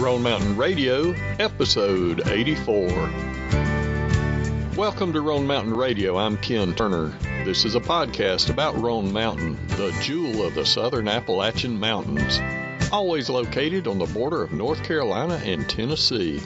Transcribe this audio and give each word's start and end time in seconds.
Roan 0.00 0.22
Mountain 0.22 0.56
Radio, 0.56 1.14
episode 1.38 2.26
84. 2.26 2.88
Welcome 4.74 5.12
to 5.12 5.20
Roan 5.20 5.46
Mountain 5.46 5.74
Radio. 5.74 6.16
I'm 6.16 6.38
Ken 6.38 6.74
Turner. 6.74 7.12
This 7.44 7.66
is 7.66 7.74
a 7.74 7.80
podcast 7.80 8.48
about 8.48 8.80
Roan 8.80 9.12
Mountain, 9.12 9.58
the 9.68 9.94
jewel 10.00 10.46
of 10.46 10.54
the 10.54 10.64
southern 10.64 11.06
Appalachian 11.06 11.78
Mountains, 11.78 12.40
always 12.90 13.28
located 13.28 13.86
on 13.86 13.98
the 13.98 14.06
border 14.06 14.42
of 14.42 14.52
North 14.52 14.82
Carolina 14.82 15.34
and 15.44 15.68
Tennessee. 15.68 16.40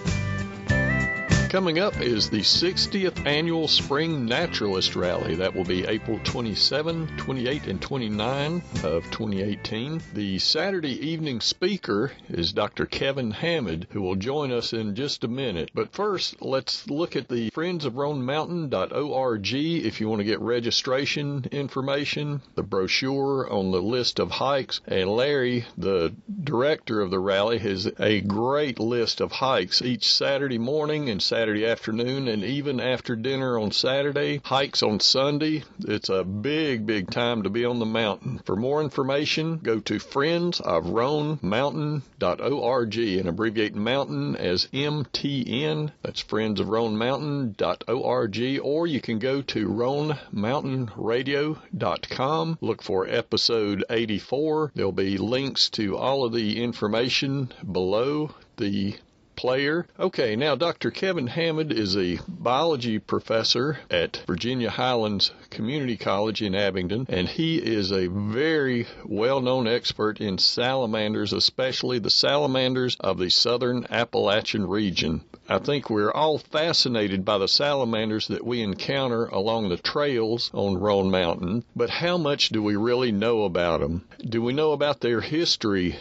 Coming 1.55 1.79
up 1.79 2.00
is 2.00 2.30
the 2.30 2.41
60th 2.41 3.27
annual 3.27 3.68
Spring 3.68 4.27
Naturalist 4.27 4.96
Rally. 4.96 5.36
That 5.36 5.54
will 5.54 5.62
be 5.62 5.86
April 5.86 6.18
27, 6.25 7.16
28, 7.16 7.66
and 7.68 7.80
29 7.80 8.61
of 8.82 9.09
2018. 9.12 10.03
The 10.14 10.40
Saturday 10.40 10.98
evening 11.07 11.40
speaker 11.40 12.11
is 12.29 12.53
Dr. 12.53 12.86
Kevin 12.86 13.30
Hamed, 13.30 13.86
who 13.93 14.03
will 14.03 14.17
join 14.17 14.50
us 14.50 14.72
in 14.72 14.96
just 14.96 15.22
a 15.22 15.29
minute. 15.29 15.71
But 15.72 15.93
first, 15.93 16.43
let's 16.43 16.90
look 16.90 17.14
at 17.14 17.29
the 17.29 17.53
friendsofroanmountain.org 17.53 19.54
if 19.54 20.00
you 20.00 20.09
want 20.09 20.18
to 20.18 20.25
get 20.25 20.40
registration 20.40 21.46
information, 21.53 22.43
the 22.57 22.64
brochure 22.64 23.48
on 23.48 23.71
the 23.71 23.81
list 23.81 24.18
of 24.18 24.32
hikes. 24.32 24.81
And 24.89 25.09
Larry, 25.09 25.67
the 25.79 26.17
director 26.43 27.00
of 27.00 27.12
the 27.12 27.21
rally, 27.21 27.59
has 27.59 27.89
a 28.00 28.23
great 28.23 28.81
list 28.81 29.21
of 29.21 29.31
hikes 29.31 29.82
each 29.82 30.12
Saturday 30.12 30.59
morning 30.59 31.11
and 31.11 31.23
Saturday 31.23 31.43
Saturday 31.44 31.66
afternoon 31.66 32.27
and 32.27 32.42
even 32.42 32.80
after 32.80 33.14
dinner 33.14 33.58
on 33.58 33.70
Saturday, 33.70 34.41
hikes 34.42 34.83
on 34.83 34.98
Sunday. 34.98 35.62
It's 35.80 36.08
a 36.08 36.25
big, 36.25 36.86
big 36.86 37.11
time 37.11 37.42
to 37.42 37.50
be 37.50 37.67
on 37.67 37.80
the 37.80 37.84
mountain. 37.84 38.41
For 38.47 38.56
more 38.56 38.80
information, 38.80 39.58
go 39.58 39.78
to 39.80 39.97
friendsofroanmountain.org 39.97 42.97
and 42.97 43.28
abbreviate 43.28 43.75
mountain 43.75 44.36
as 44.36 44.69
MTN. 44.72 45.92
That's 46.00 46.25
friendsofroanmountain.org 46.25 48.61
or 48.62 48.86
you 48.86 49.03
can 49.03 49.19
go 49.19 49.42
to 49.42 49.69
roanmountainradio.com. 49.69 52.58
Look 52.62 52.83
for 52.83 53.06
episode 53.06 53.84
84. 53.91 54.73
There'll 54.75 54.92
be 54.92 55.19
links 55.19 55.69
to 55.70 55.98
all 55.98 56.25
of 56.25 56.33
the 56.33 56.62
information 56.62 57.53
below 57.70 58.31
the 58.56 58.95
player. 59.45 59.87
Okay, 60.00 60.37
now 60.37 60.55
Dr. 60.55 60.91
Kevin 60.91 61.27
Hamed 61.27 61.70
is 61.70 61.98
a 61.98 62.19
biology 62.27 62.98
professor 62.98 63.78
at 63.91 64.23
Virginia 64.27 64.70
Highlands 64.70 65.33
Community 65.51 65.98
College 65.98 66.41
in 66.41 66.55
Abingdon, 66.55 67.05
and 67.11 67.28
he 67.28 67.59
is 67.59 67.92
a 67.92 68.06
very 68.06 68.86
well 69.05 69.42
known 69.42 69.67
expert 69.67 70.19
in 70.19 70.39
salamanders, 70.39 71.34
especially 71.34 71.98
the 71.98 72.09
salamanders 72.09 72.97
of 73.01 73.19
the 73.19 73.28
southern 73.28 73.86
Appalachian 73.91 74.67
region. 74.67 75.20
I 75.47 75.58
think 75.58 75.91
we're 75.91 76.11
all 76.11 76.39
fascinated 76.39 77.27
by 77.27 77.36
the 77.36 77.47
salamanders 77.47 78.29
that 78.29 78.47
we 78.47 78.62
encounter 78.62 79.27
along 79.27 79.69
the 79.69 79.77
trails 79.77 80.51
on 80.55 80.79
Roan 80.79 81.11
Mountain, 81.11 81.64
but 81.77 81.91
how 81.91 82.17
much 82.17 82.48
do 82.48 82.62
we 82.62 82.77
really 82.77 83.12
know 83.12 83.45
about 83.45 83.81
them? 83.81 84.06
Do 84.27 84.41
we 84.41 84.55
know 84.55 84.73
about 84.73 85.03
their 85.03 85.20
history? 85.20 85.97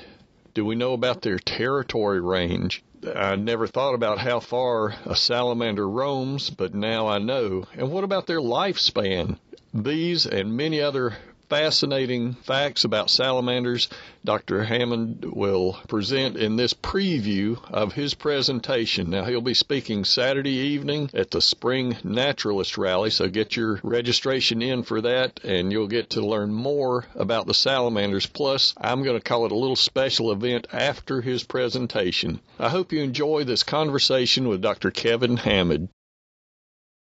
Do 0.54 0.64
we 0.64 0.76
know 0.76 0.94
about 0.94 1.24
their 1.24 1.40
territory 1.40 2.22
range? 2.22 2.82
I 3.16 3.36
never 3.36 3.68
thought 3.68 3.94
about 3.96 4.20
how 4.20 4.40
far 4.40 4.96
a 5.06 5.16
salamander 5.16 5.88
roams, 5.88 6.50
but 6.50 6.74
now 6.74 7.08
I 7.08 7.18
know. 7.20 7.66
And 7.76 7.92
what 7.92 8.04
about 8.04 8.28
their 8.28 8.40
lifespan? 8.40 9.38
These 9.74 10.26
and 10.26 10.56
many 10.56 10.80
other 10.80 11.18
fascinating 11.54 12.34
facts 12.34 12.84
about 12.84 13.12
salamanders 13.12 13.88
Dr. 14.26 14.64
Hamed 14.64 15.24
will 15.24 15.74
present 15.88 16.36
in 16.36 16.56
this 16.56 16.74
preview 16.74 17.60
of 17.70 17.94
his 17.94 18.16
presentation. 18.16 19.12
Now, 19.12 19.26
he'll 19.26 19.40
be 19.40 19.54
speaking 19.54 20.04
Saturday 20.04 20.74
evening 20.74 21.12
at 21.14 21.30
the 21.30 21.42
Spring 21.42 21.96
Naturalist 22.04 22.76
Rally, 22.80 23.12
so 23.12 23.30
get 23.30 23.56
your 23.56 23.80
registration 23.84 24.64
in 24.64 24.82
for 24.82 25.02
that 25.02 25.42
and 25.44 25.72
you'll 25.72 25.86
get 25.86 26.10
to 26.12 26.26
learn 26.26 26.52
more 26.52 27.06
about 27.14 27.46
the 27.46 27.54
salamanders. 27.54 28.26
Plus, 28.26 28.74
I'm 28.76 29.04
going 29.04 29.20
to 29.20 29.24
call 29.24 29.46
it 29.46 29.52
a 29.52 29.56
little 29.56 29.76
special 29.76 30.32
event 30.32 30.66
after 30.74 31.22
his 31.22 31.44
presentation. 31.44 32.40
I 32.58 32.70
hope 32.70 32.92
you 32.92 33.04
enjoy 33.04 33.44
this 33.44 33.62
conversation 33.62 34.48
with 34.48 34.64
Dr. 34.64 34.90
Kevin 34.90 35.38
Hamed. 35.38 35.90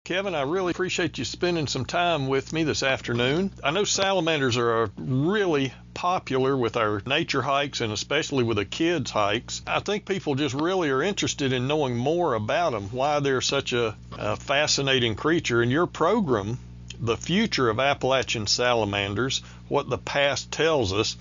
Kevin, 0.05 0.35
I 0.35 0.41
really 0.41 0.71
appreciate 0.71 1.17
you 1.17 1.23
spending 1.23 1.65
some 1.65 1.85
time 1.85 2.27
with 2.27 2.51
me 2.51 2.65
this 2.65 2.83
afternoon. 2.83 3.53
I 3.63 3.71
know 3.71 3.85
salamanders 3.85 4.57
are 4.57 4.91
really 4.97 5.71
popular 5.93 6.57
with 6.57 6.75
our 6.75 7.01
nature 7.05 7.41
hikes 7.41 7.79
and 7.79 7.93
especially 7.93 8.43
with 8.43 8.57
the 8.57 8.65
kids' 8.65 9.11
hikes. 9.11 9.61
I 9.65 9.79
think 9.79 10.05
people 10.05 10.35
just 10.35 10.55
really 10.55 10.89
are 10.89 11.01
interested 11.01 11.53
in 11.53 11.69
knowing 11.69 11.95
more 11.95 12.33
about 12.33 12.71
them, 12.71 12.89
why 12.89 13.21
they're 13.21 13.39
such 13.39 13.71
a, 13.71 13.95
a 14.11 14.35
fascinating 14.35 15.15
creature. 15.15 15.61
And 15.61 15.71
your 15.71 15.87
program, 15.87 16.59
The 16.99 17.15
Future 17.15 17.69
of 17.69 17.79
Appalachian 17.79 18.45
Salamanders, 18.45 19.41
What 19.69 19.89
the 19.89 19.97
Past 19.97 20.51
Tells 20.51 20.91
Us, 20.91 21.15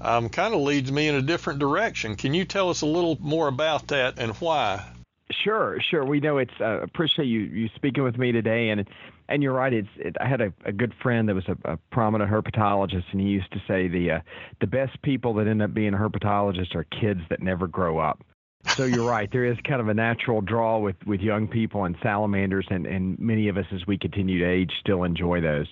um, 0.00 0.28
kind 0.28 0.54
of 0.54 0.60
leads 0.60 0.90
me 0.90 1.06
in 1.06 1.14
a 1.14 1.22
different 1.22 1.60
direction. 1.60 2.16
Can 2.16 2.34
you 2.34 2.44
tell 2.44 2.68
us 2.68 2.80
a 2.80 2.86
little 2.86 3.16
more 3.20 3.46
about 3.46 3.86
that 3.86 4.18
and 4.18 4.32
why? 4.38 4.84
Sure, 5.30 5.78
sure. 5.80 6.04
We 6.04 6.20
know 6.20 6.36
it's. 6.38 6.52
Uh, 6.60 6.80
appreciate 6.82 7.26
you 7.26 7.40
you 7.40 7.70
speaking 7.74 8.04
with 8.04 8.18
me 8.18 8.30
today, 8.30 8.68
and 8.68 8.86
and 9.28 9.42
you're 9.42 9.54
right. 9.54 9.72
It's. 9.72 9.88
It, 9.96 10.16
I 10.20 10.28
had 10.28 10.42
a, 10.42 10.52
a 10.66 10.72
good 10.72 10.92
friend 11.02 11.28
that 11.28 11.34
was 11.34 11.48
a, 11.48 11.56
a 11.64 11.76
prominent 11.90 12.30
herpetologist, 12.30 13.04
and 13.10 13.20
he 13.22 13.28
used 13.28 13.50
to 13.52 13.62
say 13.66 13.88
the 13.88 14.10
uh, 14.10 14.20
the 14.60 14.66
best 14.66 15.00
people 15.00 15.32
that 15.34 15.46
end 15.46 15.62
up 15.62 15.72
being 15.72 15.92
herpetologists 15.92 16.74
are 16.74 16.84
kids 16.84 17.20
that 17.30 17.42
never 17.42 17.66
grow 17.66 17.98
up. 17.98 18.22
So 18.68 18.84
you're 18.84 19.08
right. 19.08 19.30
There 19.30 19.44
is 19.44 19.56
kind 19.66 19.80
of 19.80 19.88
a 19.88 19.94
natural 19.94 20.42
draw 20.42 20.78
with 20.78 20.96
with 21.06 21.20
young 21.20 21.48
people 21.48 21.84
and 21.84 21.96
salamanders, 22.02 22.66
and 22.68 22.86
and 22.86 23.18
many 23.18 23.48
of 23.48 23.56
us 23.56 23.66
as 23.72 23.86
we 23.86 23.96
continue 23.96 24.40
to 24.40 24.44
age 24.44 24.72
still 24.80 25.04
enjoy 25.04 25.40
those. 25.40 25.68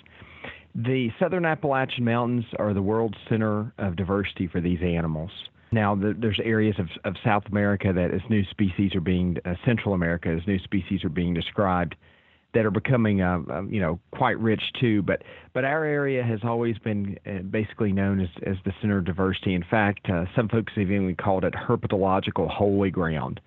The 0.75 1.11
Southern 1.19 1.45
Appalachian 1.45 2.05
Mountains 2.05 2.47
are 2.59 2.73
the 2.73 2.81
world 2.81 3.15
center 3.29 3.75
of 3.77 3.97
diversity 3.97 4.47
for 4.47 4.62
these 4.62 4.81
animals. 4.83 5.31
Now, 5.72 5.94
the, 5.94 6.15
there's 6.16 6.38
areas 6.44 6.77
of, 6.78 6.88
of 7.05 7.15
South 7.25 7.44
America 7.50 7.93
that 7.93 8.12
as 8.12 8.21
new 8.28 8.44
species 8.50 8.94
are 8.94 9.00
being, 9.00 9.38
uh, 9.44 9.55
Central 9.65 9.94
America 9.94 10.28
as 10.28 10.47
new 10.47 10.59
species 10.59 11.03
are 11.03 11.09
being 11.09 11.33
described, 11.33 11.97
that 12.55 12.66
are 12.66 12.71
becoming, 12.71 13.22
uh, 13.22 13.38
uh, 13.50 13.62
you 13.62 13.81
know, 13.81 13.99
quite 14.12 14.38
rich 14.38 14.62
too. 14.78 15.03
But 15.03 15.22
but 15.55 15.65
our 15.65 15.84
area 15.84 16.22
has 16.22 16.41
always 16.44 16.78
been 16.78 17.19
uh, 17.27 17.38
basically 17.50 17.93
known 17.93 18.21
as 18.21 18.28
as 18.47 18.56
the 18.65 18.72
center 18.81 18.99
of 18.99 19.06
diversity. 19.06 19.55
In 19.55 19.65
fact, 19.69 20.09
uh, 20.11 20.27
some 20.37 20.49
folks 20.49 20.72
have 20.77 20.91
even 20.91 21.16
called 21.16 21.44
it 21.44 21.55
herpetological 21.55 22.50
holy 22.50 22.91
ground 22.91 23.41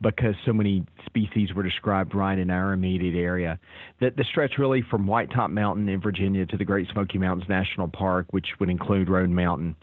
because 0.00 0.34
so 0.44 0.52
many 0.52 0.84
species 1.06 1.52
were 1.54 1.62
described 1.62 2.14
right 2.14 2.38
in 2.38 2.50
our 2.50 2.72
immediate 2.72 3.18
area. 3.18 3.58
That 4.00 4.16
the 4.16 4.24
stretch 4.24 4.52
really 4.58 4.82
from 4.88 5.06
White 5.06 5.30
Top 5.30 5.50
Mountain 5.50 5.88
in 5.88 6.00
Virginia 6.00 6.46
to 6.46 6.56
the 6.56 6.64
Great 6.64 6.88
Smoky 6.92 7.18
Mountains 7.18 7.48
National 7.48 7.88
Park, 7.88 8.26
which 8.30 8.46
would 8.60 8.70
include 8.70 9.08
Roan 9.08 9.34
Mountain 9.34 9.74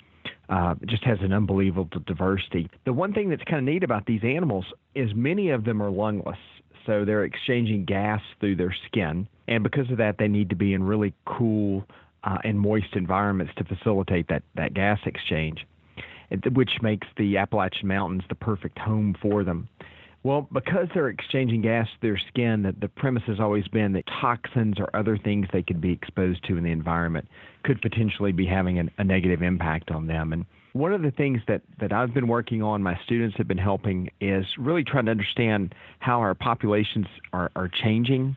uh, 0.52 0.76
just 0.86 1.04
has 1.04 1.18
an 1.22 1.32
unbelievable 1.32 2.02
diversity. 2.06 2.70
The 2.86 2.94
one 2.94 3.14
thing 3.14 3.30
that's 3.30 3.44
kind 3.44 3.58
of 3.68 3.74
neat 3.74 3.84
about 3.84 4.06
these 4.06 4.22
animals 4.24 4.66
is 4.94 5.16
many 5.16 5.50
of 5.50 5.64
them 5.64 5.82
are 5.82 5.90
lungless, 5.90 6.38
so 6.86 7.06
they're 7.06 7.24
exchanging 7.24 7.86
gas 7.86 8.22
through 8.40 8.58
their 8.58 8.76
skin, 8.86 9.28
and 9.48 9.64
because 9.64 9.90
of 9.90 9.98
that, 9.98 10.18
they 10.20 10.28
need 10.28 10.50
to 10.50 10.56
be 10.56 10.74
in 10.74 10.84
really 10.84 11.14
cool 11.26 11.86
uh, 12.24 12.38
and 12.44 12.60
moist 12.60 12.94
environments 12.94 13.54
to 13.58 13.64
facilitate 13.64 14.28
that 14.28 14.44
that 14.56 14.74
gas 14.74 15.00
exchange, 15.06 15.66
which 16.54 16.72
makes 16.82 17.08
the 17.18 17.38
Appalachian 17.38 17.88
Mountains 17.88 18.24
the 18.30 18.36
perfect 18.36 18.78
home 18.78 19.16
for 19.22 19.44
them. 19.44 19.70
Well, 20.24 20.48
because 20.52 20.88
they're 20.94 21.10
exchanging 21.10 21.62
gas 21.62 21.88
through 22.00 22.12
their 22.12 22.22
skin, 22.28 22.76
the, 22.80 22.88
premise 22.88 23.24
has 23.26 23.40
always 23.40 23.68
been 23.68 23.94
that 23.94 24.06
toxins 24.06 24.80
or 24.80 24.96
other 24.96 25.18
things 25.18 25.48
they 25.52 25.64
could 25.64 25.82
be 25.82 25.92
exposed 25.92 26.46
to 26.48 26.58
in 26.58 26.64
the 26.64 26.72
environment 26.72 27.28
could 27.64 27.82
potentially 27.82 28.32
be 28.32 28.46
having 28.46 28.78
an, 28.78 28.92
a 29.00 29.04
negative 29.04 29.42
impact 29.42 29.90
on 29.90 30.06
them. 30.06 30.32
And 30.32 30.46
one 30.74 30.94
of 30.94 31.02
the 31.02 31.10
things 31.10 31.42
that, 31.48 31.64
that 31.80 31.92
I've 31.92 32.14
been 32.14 32.28
working 32.28 32.62
on, 32.62 32.84
my 32.84 33.00
students 33.04 33.36
have 33.38 33.48
been 33.48 33.58
helping, 33.58 34.12
is 34.20 34.46
really 34.60 34.84
trying 34.84 35.06
to 35.06 35.12
understand 35.12 35.74
how 36.00 36.20
our 36.20 36.36
populations 36.36 37.08
are, 37.34 37.52
are 37.56 37.68
changing. 37.68 38.36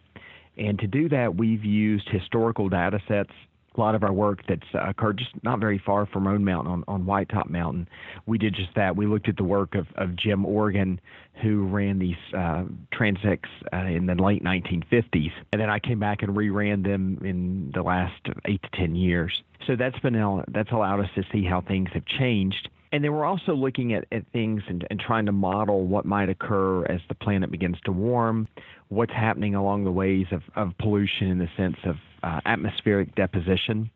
And 0.57 0.79
to 0.79 0.87
do 0.87 1.11
that, 1.11 1.37
we've 1.37 1.65
used 1.65 2.09
historical 2.09 2.71
data 2.71 3.01
sets 3.07 3.33
a 3.77 3.81
lot 3.81 3.95
of 3.95 4.03
our 4.03 4.13
work 4.13 4.41
that's 4.49 4.63
uh, 4.75 4.89
occurred 4.89 5.19
just 5.19 5.31
not 5.43 5.59
very 5.59 5.79
far 5.79 6.07
from 6.07 6.27
Roan 6.27 6.45
Mountain 6.45 6.73
on, 6.73 6.85
on 6.89 7.07
White 7.07 7.29
Top 7.29 7.49
Mountain. 7.49 7.89
We 8.27 8.39
did 8.39 8.55
just 8.55 8.75
that. 8.77 8.97
We 8.97 9.07
looked 9.07 9.29
at 9.29 9.37
the 9.37 9.45
work 9.45 9.75
of, 9.75 9.87
of 9.97 10.17
Jim 10.17 10.45
Organ, 10.47 11.01
who 11.43 11.67
ran 11.67 11.99
these 11.99 12.17
uh, 12.37 12.65
transects 12.93 13.49
uh, 13.73 13.79
in 13.79 14.07
the 14.07 14.15
late 14.15 14.45
1950s, 14.45 15.33
and 15.53 15.61
then 15.61 15.71
I 15.71 15.79
came 15.79 15.99
back 15.99 16.23
and 16.23 16.37
reran 16.37 16.85
them 16.85 17.19
in 17.25 17.73
the 17.75 17.83
last 17.83 18.21
eight 18.45 18.63
to 18.63 18.69
ten 18.71 18.95
years. 18.95 19.43
So 19.67 19.77
that's 19.77 19.99
been 20.01 20.45
that's 20.49 20.71
allowed 20.71 21.01
us 21.01 21.11
to 21.17 21.25
see 21.33 21.45
how 21.45 21.61
things 21.61 21.89
have 21.95 22.05
changed. 22.07 22.69
And 22.93 23.03
then 23.03 23.13
we're 23.13 23.25
also 23.25 23.55
looking 23.55 23.93
at, 23.93 24.05
at 24.13 24.23
things 24.33 24.63
and, 24.69 24.87
and 24.89 25.01
trying 25.01 25.27
to 25.27 25.33
model 25.33 25.85
what 25.85 26.05
might 26.05 26.29
occur 26.29 26.85
as 26.85 27.01
the 27.09 27.17
planet 27.17 27.51
begins 27.51 27.77
to 27.87 27.91
warm, 27.91 28.47
what's 28.87 29.13
happening 29.13 29.57
along 29.57 29.83
the 29.83 29.91
ways 29.91 30.27
of, 30.31 30.43
of 30.55 30.79
pollution 30.79 31.29
in 31.29 31.39
the 31.39 31.49
sense 31.57 31.77
of 31.85 31.97
uh, 32.25 32.41
atmospheric 32.47 33.15
deposition. 33.15 33.91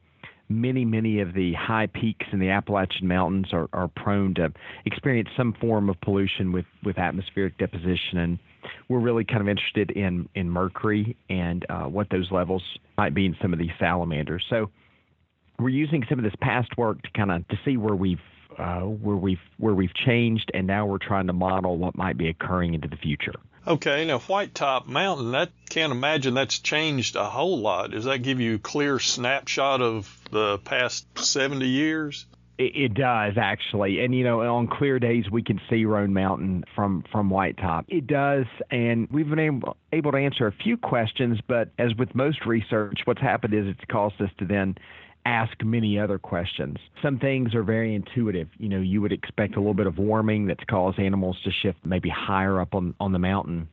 many, 0.49 0.85
many 0.85 1.21
of 1.21 1.35
the 1.35 1.53
high 1.55 1.87
peaks 1.87 2.27
in 2.33 2.39
the 2.39 2.49
Appalachian 2.49 3.07
Mountains 3.07 3.49
are, 3.53 3.69
are 3.73 3.89
prone 3.89 4.35
to 4.35 4.53
experience 4.87 5.29
some 5.37 5.55
form 5.61 5.91
of 5.91 6.01
pollution 6.01 6.53
with, 6.53 6.65
with 6.85 6.99
atmospheric 6.99 7.59
deposition. 7.59 8.19
And 8.19 8.39
we're 8.89 9.01
really 9.01 9.25
kind 9.25 9.41
of 9.41 9.49
interested 9.49 9.91
in, 9.91 10.29
in 10.35 10.49
mercury 10.49 11.17
and 11.29 11.65
uh, 11.69 11.85
what 11.85 12.09
those 12.11 12.31
levels 12.31 12.63
might 12.97 13.15
be 13.15 13.27
in 13.27 13.37
some 13.43 13.53
of 13.53 13.59
these 13.59 13.71
salamanders. 13.79 14.45
So 14.49 14.71
we're 15.59 15.69
using 15.71 16.05
some 16.09 16.19
of 16.19 16.25
this 16.25 16.35
past 16.41 16.71
work 16.79 17.03
to 17.03 17.11
kind 17.11 17.31
of 17.31 17.47
to 17.49 17.57
see 17.65 17.77
where 17.77 17.97
we've 17.97 18.19
uh, 18.59 18.81
where 18.81 19.17
we've 19.17 19.39
where 19.59 19.75
we've 19.75 19.95
changed, 19.95 20.51
and 20.55 20.67
now 20.67 20.85
we're 20.85 20.99
trying 20.99 21.27
to 21.29 21.33
model 21.33 21.77
what 21.77 21.97
might 21.97 22.17
be 22.17 22.29
occurring 22.29 22.75
into 22.75 22.89
the 22.89 22.97
future. 22.97 23.35
Okay, 23.69 24.07
now 24.07 24.19
White 24.21 24.55
Top 24.55 24.87
Mountain, 24.87 25.33
that 25.33 25.51
can't 25.69 25.93
imagine 25.93 26.33
that's 26.33 26.59
changed 26.59 27.17
a 27.17 27.27
whole 27.27 27.59
lot. 27.59 27.91
Does 27.91 28.05
that 28.05 28.23
give 28.23 28.41
you 28.41 28.55
a 28.55 28.59
clear 28.59 28.99
snapshot 28.99 29.83
of 29.83 30.11
the 30.31 30.57
past 30.57 31.07
70 31.19 31.67
years? 31.67 32.25
It, 32.57 32.75
it 32.75 32.95
does 32.95 33.35
actually, 33.37 34.03
and 34.03 34.15
you 34.15 34.25
know, 34.25 34.41
on 34.41 34.69
clear 34.69 34.99
days 34.99 35.31
we 35.31 35.43
can 35.43 35.61
see 35.69 35.85
Roan 35.85 36.15
Mountain 36.15 36.65
from 36.75 37.05
from 37.13 37.29
White 37.29 37.59
Top. 37.59 37.85
It 37.89 38.07
does, 38.07 38.47
and 38.71 39.07
we've 39.11 39.29
been 39.29 39.39
able 39.39 39.77
able 39.93 40.13
to 40.13 40.19
answer 40.19 40.47
a 40.47 40.53
few 40.53 40.79
questions. 40.79 41.39
But 41.47 41.69
as 41.79 41.95
with 41.95 42.15
most 42.15 42.47
research, 42.47 43.03
what's 43.05 43.21
happened 43.21 43.53
is 43.53 43.67
it's 43.67 43.85
caused 43.91 44.19
us 44.23 44.31
to 44.39 44.47
then 44.47 44.79
ask 45.29 45.63
many 45.63 45.99
other 45.99 46.19
questions. 46.19 46.79
Some 47.03 47.19
things 47.19 47.55
are 47.55 47.63
very 47.63 47.95
intuitive. 47.95 48.49
You 48.57 48.69
know, 48.71 48.81
you 48.81 49.03
would 49.03 49.13
expect 49.13 49.57
a 49.57 49.61
little 49.61 49.75
bit 49.75 49.87
of 49.87 49.99
warming 49.99 50.47
that's 50.47 50.65
caused 50.69 50.99
animals 50.99 51.37
to 51.45 51.51
shift 51.63 51.79
maybe 51.85 52.09
higher 52.09 52.61
up 52.61 52.75
on, 52.75 52.95
on 52.99 53.13
the 53.13 53.19
mountain. 53.19 53.69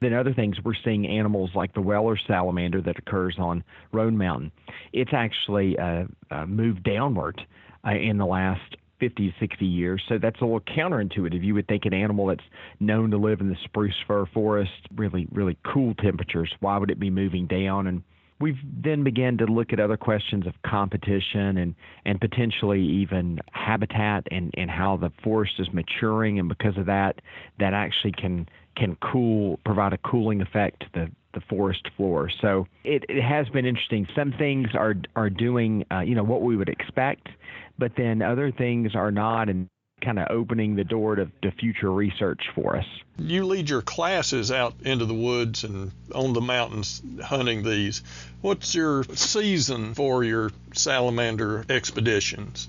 Then 0.00 0.14
other 0.14 0.32
things, 0.32 0.56
we're 0.64 0.74
seeing 0.84 1.06
animals 1.06 1.50
like 1.54 1.74
the 1.74 1.80
Weller 1.80 2.16
salamander 2.26 2.80
that 2.82 2.98
occurs 2.98 3.36
on 3.38 3.64
Roan 3.92 4.16
Mountain. 4.16 4.52
It's 4.92 5.10
actually 5.12 5.76
uh, 5.78 6.04
uh, 6.30 6.46
moved 6.46 6.84
downward 6.84 7.40
uh, 7.84 7.90
in 7.90 8.16
the 8.16 8.24
last 8.24 8.76
50, 9.00 9.34
60 9.40 9.66
years. 9.66 10.02
So 10.08 10.18
that's 10.18 10.40
a 10.40 10.44
little 10.44 10.60
counterintuitive. 10.60 11.44
You 11.44 11.54
would 11.54 11.66
think 11.66 11.86
an 11.86 11.92
animal 11.92 12.26
that's 12.26 12.44
known 12.78 13.10
to 13.10 13.18
live 13.18 13.40
in 13.40 13.48
the 13.48 13.56
spruce 13.64 13.96
fir 14.06 14.26
forest, 14.26 14.70
really, 14.94 15.26
really 15.32 15.58
cool 15.64 15.94
temperatures, 15.94 16.52
why 16.60 16.78
would 16.78 16.90
it 16.90 17.00
be 17.00 17.10
moving 17.10 17.46
down? 17.46 17.86
And 17.86 18.02
we've 18.40 18.58
then 18.82 19.04
began 19.04 19.36
to 19.38 19.44
look 19.44 19.72
at 19.72 19.80
other 19.80 19.96
questions 19.96 20.46
of 20.46 20.54
competition 20.64 21.58
and, 21.58 21.74
and 22.04 22.20
potentially 22.20 22.80
even 22.80 23.38
habitat 23.52 24.26
and, 24.30 24.52
and 24.56 24.70
how 24.70 24.96
the 24.96 25.10
forest 25.22 25.54
is 25.58 25.68
maturing 25.72 26.38
and 26.38 26.48
because 26.48 26.76
of 26.76 26.86
that 26.86 27.20
that 27.58 27.74
actually 27.74 28.12
can 28.12 28.48
can 28.76 28.96
cool 29.12 29.58
provide 29.64 29.92
a 29.92 29.98
cooling 29.98 30.40
effect 30.40 30.80
to 30.80 30.86
the 30.94 31.10
the 31.32 31.40
forest 31.48 31.88
floor. 31.96 32.28
So 32.40 32.66
it, 32.82 33.04
it 33.08 33.22
has 33.22 33.48
been 33.50 33.64
interesting. 33.64 34.06
Some 34.16 34.32
things 34.32 34.68
are 34.74 34.94
are 35.16 35.30
doing 35.30 35.84
uh, 35.92 36.00
you 36.00 36.14
know 36.14 36.24
what 36.24 36.42
we 36.42 36.56
would 36.56 36.68
expect, 36.68 37.28
but 37.78 37.92
then 37.96 38.22
other 38.22 38.50
things 38.50 38.94
are 38.94 39.10
not, 39.12 39.48
and 39.48 39.68
kind 40.00 40.18
of 40.18 40.28
opening 40.30 40.76
the 40.76 40.84
door 40.84 41.16
to, 41.16 41.30
to 41.42 41.50
future 41.52 41.90
research 41.90 42.42
for 42.54 42.76
us. 42.76 42.86
You 43.18 43.44
lead 43.46 43.68
your 43.68 43.82
classes 43.82 44.50
out 44.50 44.74
into 44.82 45.04
the 45.04 45.14
woods 45.14 45.64
and 45.64 45.92
on 46.14 46.32
the 46.32 46.40
mountains 46.40 47.02
hunting 47.22 47.62
these. 47.62 48.02
What's 48.40 48.74
your 48.74 49.04
season 49.14 49.94
for 49.94 50.24
your 50.24 50.50
salamander 50.74 51.64
expeditions? 51.68 52.68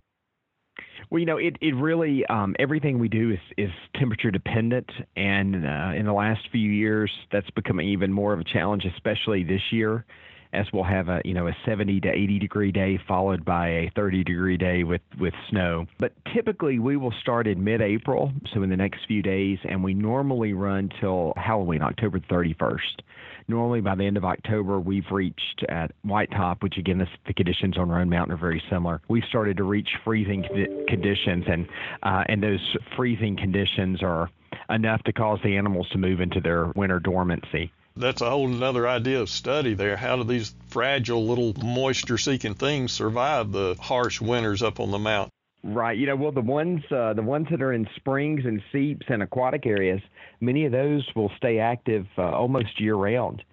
Well, 1.09 1.19
you 1.19 1.25
know, 1.25 1.37
it, 1.37 1.57
it 1.59 1.75
really, 1.75 2.25
um, 2.25 2.55
everything 2.57 2.97
we 2.99 3.09
do 3.09 3.31
is, 3.31 3.39
is 3.57 3.71
temperature 3.99 4.31
dependent. 4.31 4.89
And 5.15 5.65
uh, 5.65 5.91
in 5.95 6.05
the 6.05 6.13
last 6.13 6.41
few 6.51 6.69
years, 6.69 7.11
that's 7.31 7.49
becoming 7.51 7.89
even 7.89 8.13
more 8.13 8.33
of 8.33 8.39
a 8.39 8.45
challenge, 8.45 8.85
especially 8.85 9.43
this 9.43 9.61
year 9.71 10.05
as 10.53 10.65
we'll 10.73 10.83
have 10.83 11.09
a 11.09 11.21
you 11.23 11.33
know 11.33 11.47
a 11.47 11.55
70 11.65 12.01
to 12.01 12.09
80 12.09 12.39
degree 12.39 12.71
day 12.71 12.99
followed 13.07 13.45
by 13.45 13.67
a 13.67 13.91
30 13.95 14.23
degree 14.23 14.57
day 14.57 14.83
with 14.83 15.01
with 15.19 15.33
snow. 15.49 15.85
But 15.99 16.13
typically 16.33 16.79
we 16.79 16.97
will 16.97 17.13
start 17.21 17.47
in 17.47 17.63
mid-April, 17.63 18.31
so 18.53 18.63
in 18.63 18.69
the 18.69 18.77
next 18.77 19.05
few 19.07 19.21
days, 19.21 19.59
and 19.63 19.83
we 19.83 19.93
normally 19.93 20.53
run 20.53 20.89
till 20.99 21.33
Halloween, 21.37 21.81
October 21.81 22.19
31st. 22.19 23.01
Normally 23.47 23.81
by 23.81 23.95
the 23.95 24.05
end 24.05 24.17
of 24.17 24.25
October 24.25 24.79
we've 24.79 25.09
reached 25.11 25.63
at 25.69 25.91
White 26.03 26.31
Top, 26.31 26.63
which 26.63 26.77
again 26.77 26.97
the, 26.97 27.07
the 27.27 27.33
conditions 27.33 27.77
on 27.77 27.89
Roan 27.89 28.09
Mountain 28.09 28.33
are 28.33 28.39
very 28.39 28.61
similar. 28.69 29.01
We've 29.07 29.23
started 29.29 29.57
to 29.57 29.63
reach 29.63 29.89
freezing 30.03 30.45
conditions, 30.87 31.45
and 31.47 31.67
uh, 32.03 32.23
and 32.27 32.43
those 32.43 32.77
freezing 32.95 33.37
conditions 33.37 34.03
are 34.03 34.29
enough 34.69 35.01
to 35.03 35.13
cause 35.13 35.39
the 35.43 35.57
animals 35.57 35.87
to 35.89 35.97
move 35.97 36.21
into 36.21 36.39
their 36.39 36.67
winter 36.75 36.99
dormancy 36.99 37.71
that's 37.95 38.21
a 38.21 38.29
whole 38.29 38.47
another 38.47 38.87
idea 38.87 39.21
of 39.21 39.29
study 39.29 39.73
there. 39.73 39.97
How 39.97 40.15
do 40.15 40.23
these 40.23 40.53
fragile 40.67 41.27
little 41.27 41.53
moisture 41.63 42.17
seeking 42.17 42.53
things 42.53 42.91
survive 42.91 43.51
the 43.51 43.75
harsh 43.79 44.21
winters 44.21 44.63
up 44.63 44.79
on 44.79 44.91
the 44.91 44.99
mountain? 44.99 45.31
Right. 45.63 45.97
You 45.97 46.07
know, 46.07 46.15
well, 46.15 46.31
the 46.31 46.41
ones 46.41 46.81
uh, 46.89 47.13
the 47.13 47.21
ones 47.21 47.47
that 47.51 47.61
are 47.61 47.73
in 47.73 47.87
springs 47.95 48.45
and 48.45 48.61
seeps 48.71 49.05
and 49.09 49.21
aquatic 49.21 49.67
areas, 49.67 50.01
many 50.39 50.65
of 50.65 50.71
those 50.71 51.07
will 51.15 51.31
stay 51.37 51.59
active 51.59 52.07
uh, 52.17 52.31
almost 52.31 52.79
year 52.79 52.95
round, 52.95 53.43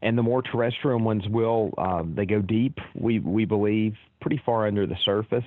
and 0.00 0.18
the 0.18 0.22
more 0.22 0.42
terrestrial 0.42 0.98
ones 0.98 1.22
will 1.28 1.72
uh, 1.78 2.02
they 2.04 2.26
go 2.26 2.40
deep. 2.40 2.78
We 2.94 3.20
we 3.20 3.44
believe 3.44 3.94
pretty 4.20 4.42
far 4.44 4.66
under 4.66 4.88
the 4.88 4.96
surface, 5.04 5.44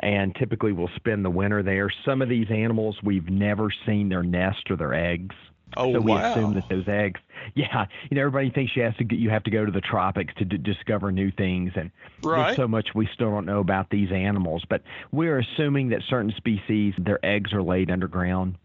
and 0.00 0.34
typically 0.34 0.72
will 0.72 0.90
spend 0.96 1.26
the 1.26 1.30
winter 1.30 1.62
there. 1.62 1.90
Some 2.06 2.22
of 2.22 2.30
these 2.30 2.50
animals 2.50 2.96
we've 3.02 3.28
never 3.28 3.68
seen 3.84 4.08
their 4.08 4.22
nest 4.22 4.70
or 4.70 4.76
their 4.76 4.94
eggs. 4.94 5.34
Oh, 5.76 5.92
so 5.92 6.00
we 6.00 6.12
wow. 6.12 6.32
assume 6.32 6.54
that 6.54 6.68
those 6.68 6.88
eggs, 6.88 7.20
yeah, 7.54 7.86
you 8.10 8.16
know, 8.16 8.22
everybody 8.22 8.50
thinks 8.50 8.76
you 8.76 8.82
have 8.82 8.96
to 8.98 9.04
get, 9.04 9.18
you 9.18 9.30
have 9.30 9.44
to 9.44 9.50
go 9.50 9.64
to 9.64 9.72
the 9.72 9.80
tropics 9.80 10.32
to 10.38 10.44
d- 10.44 10.58
discover 10.58 11.10
new 11.10 11.30
things, 11.30 11.72
and 11.76 11.90
right. 12.22 12.46
there's 12.46 12.56
so 12.56 12.68
much 12.68 12.88
we 12.94 13.08
still 13.12 13.30
don't 13.30 13.46
know 13.46 13.60
about 13.60 13.90
these 13.90 14.10
animals. 14.12 14.64
But 14.68 14.82
we're 15.12 15.38
assuming 15.38 15.88
that 15.90 16.02
certain 16.08 16.32
species, 16.36 16.94
their 16.98 17.24
eggs 17.24 17.52
are 17.52 17.62
laid 17.62 17.90
underground, 17.90 18.56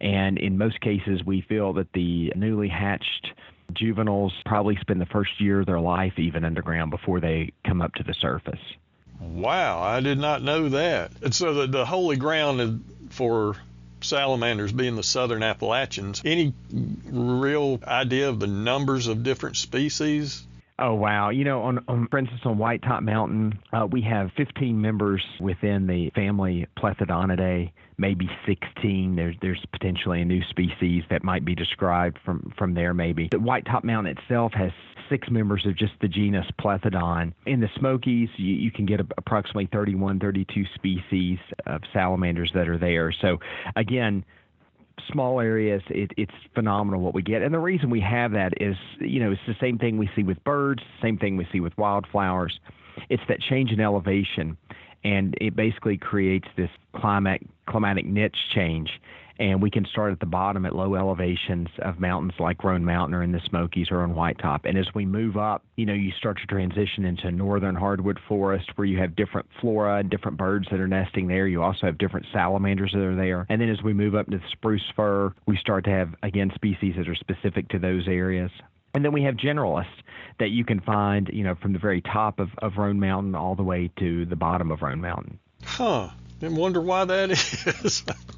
and 0.00 0.38
in 0.38 0.58
most 0.58 0.80
cases, 0.80 1.22
we 1.24 1.42
feel 1.42 1.72
that 1.74 1.92
the 1.92 2.32
newly 2.36 2.68
hatched 2.68 3.32
juveniles 3.72 4.32
probably 4.44 4.76
spend 4.80 5.00
the 5.00 5.06
first 5.06 5.40
year 5.40 5.60
of 5.60 5.66
their 5.66 5.80
life 5.80 6.18
even 6.18 6.44
underground 6.44 6.90
before 6.90 7.20
they 7.20 7.52
come 7.66 7.80
up 7.80 7.94
to 7.94 8.02
the 8.02 8.14
surface. 8.14 8.60
Wow, 9.20 9.80
I 9.80 10.00
did 10.00 10.18
not 10.18 10.42
know 10.42 10.68
that. 10.70 11.12
And 11.22 11.34
so 11.34 11.54
the, 11.54 11.66
the 11.66 11.86
holy 11.86 12.16
ground 12.16 12.84
for 13.10 13.56
salamanders 14.04 14.72
being 14.72 14.96
the 14.96 15.02
southern 15.02 15.42
Appalachians. 15.42 16.22
Any 16.24 16.54
real 17.10 17.80
idea 17.86 18.28
of 18.28 18.40
the 18.40 18.46
numbers 18.46 19.06
of 19.06 19.22
different 19.22 19.56
species? 19.56 20.44
Oh 20.78 20.94
wow! 20.94 21.30
You 21.30 21.44
know, 21.44 21.62
on, 21.62 21.84
on 21.86 22.08
for 22.08 22.18
instance, 22.18 22.40
on 22.44 22.58
White 22.58 22.82
Top 22.82 23.02
Mountain, 23.02 23.60
uh, 23.72 23.86
we 23.86 24.02
have 24.02 24.32
15 24.36 24.80
members 24.80 25.24
within 25.40 25.86
the 25.86 26.10
family 26.10 26.66
Plethodontidae. 26.76 27.70
Maybe 27.96 28.28
16. 28.44 29.14
There's 29.14 29.36
there's 29.40 29.64
potentially 29.70 30.20
a 30.20 30.24
new 30.24 30.42
species 30.50 31.04
that 31.10 31.22
might 31.22 31.44
be 31.44 31.54
described 31.54 32.18
from 32.24 32.52
from 32.58 32.74
there. 32.74 32.92
Maybe 32.92 33.28
the 33.30 33.38
White 33.38 33.66
Top 33.66 33.84
Mountain 33.84 34.16
itself 34.18 34.52
has 34.54 34.72
six 35.08 35.28
members 35.30 35.66
of 35.66 35.76
just 35.76 35.92
the 36.00 36.08
genus 36.08 36.46
Plethodon. 36.60 37.32
In 37.46 37.60
the 37.60 37.68
Smokies, 37.78 38.28
you, 38.36 38.54
you 38.54 38.70
can 38.70 38.86
get 38.86 39.00
approximately 39.18 39.68
31, 39.72 40.20
32 40.20 40.64
species 40.74 41.38
of 41.66 41.82
salamanders 41.92 42.50
that 42.54 42.68
are 42.68 42.78
there. 42.78 43.12
So, 43.12 43.38
again, 43.76 44.24
small 45.12 45.40
areas, 45.40 45.82
it, 45.88 46.12
it's 46.16 46.32
phenomenal 46.54 47.00
what 47.00 47.14
we 47.14 47.22
get. 47.22 47.42
And 47.42 47.52
the 47.52 47.58
reason 47.58 47.90
we 47.90 48.00
have 48.00 48.32
that 48.32 48.52
is, 48.60 48.76
you 49.00 49.20
know, 49.20 49.32
it's 49.32 49.40
the 49.46 49.56
same 49.60 49.78
thing 49.78 49.98
we 49.98 50.08
see 50.14 50.22
with 50.22 50.42
birds, 50.44 50.82
same 51.02 51.18
thing 51.18 51.36
we 51.36 51.46
see 51.52 51.60
with 51.60 51.76
wildflowers. 51.76 52.58
It's 53.08 53.22
that 53.28 53.40
change 53.40 53.70
in 53.70 53.80
elevation, 53.80 54.56
and 55.04 55.36
it 55.40 55.54
basically 55.54 55.96
creates 55.96 56.48
this 56.56 56.70
climatic 56.94 57.46
climatic 57.66 58.06
niche 58.06 58.36
change 58.54 58.90
and 59.38 59.60
we 59.60 59.70
can 59.70 59.84
start 59.86 60.12
at 60.12 60.20
the 60.20 60.26
bottom 60.26 60.64
at 60.64 60.74
low 60.74 60.94
elevations 60.94 61.68
of 61.80 61.98
mountains 61.98 62.34
like 62.38 62.62
Roan 62.62 62.84
Mountain 62.84 63.14
or 63.14 63.22
in 63.22 63.32
the 63.32 63.40
Smokies 63.48 63.88
or 63.90 64.02
on 64.02 64.14
White 64.14 64.38
Top. 64.38 64.64
And 64.64 64.78
as 64.78 64.86
we 64.94 65.04
move 65.04 65.36
up, 65.36 65.64
you 65.76 65.86
know, 65.86 65.92
you 65.92 66.12
start 66.18 66.38
to 66.38 66.46
transition 66.46 67.04
into 67.04 67.30
northern 67.32 67.74
hardwood 67.74 68.20
forest 68.28 68.70
where 68.76 68.84
you 68.84 68.98
have 68.98 69.16
different 69.16 69.46
flora 69.60 69.98
and 69.98 70.10
different 70.10 70.38
birds 70.38 70.68
that 70.70 70.78
are 70.78 70.86
nesting 70.86 71.26
there. 71.26 71.48
You 71.48 71.62
also 71.62 71.86
have 71.86 71.98
different 71.98 72.26
salamanders 72.32 72.92
that 72.92 73.02
are 73.02 73.16
there. 73.16 73.46
And 73.48 73.60
then 73.60 73.70
as 73.70 73.82
we 73.82 73.92
move 73.92 74.14
up 74.14 74.26
to 74.26 74.38
the 74.38 74.44
spruce 74.52 74.84
fir, 74.94 75.34
we 75.46 75.56
start 75.56 75.84
to 75.84 75.90
have, 75.90 76.14
again, 76.22 76.52
species 76.54 76.94
that 76.96 77.08
are 77.08 77.16
specific 77.16 77.68
to 77.70 77.78
those 77.78 78.06
areas. 78.06 78.50
And 78.94 79.04
then 79.04 79.12
we 79.12 79.24
have 79.24 79.34
generalists 79.34 79.86
that 80.38 80.50
you 80.50 80.64
can 80.64 80.80
find, 80.80 81.28
you 81.32 81.44
know, 81.44 81.56
from 81.60 81.72
the 81.72 81.78
very 81.78 82.00
top 82.00 82.38
of, 82.38 82.48
of 82.58 82.76
Roan 82.76 82.98
Mountain 83.00 83.34
all 83.34 83.54
the 83.54 83.62
way 83.62 83.90
to 83.98 84.24
the 84.24 84.36
bottom 84.36 84.70
of 84.70 84.82
Roan 84.82 85.00
Mountain. 85.00 85.38
Huh. 85.64 86.10
And 86.40 86.56
wonder 86.56 86.80
why 86.80 87.04
that 87.04 87.30
is. 87.30 88.04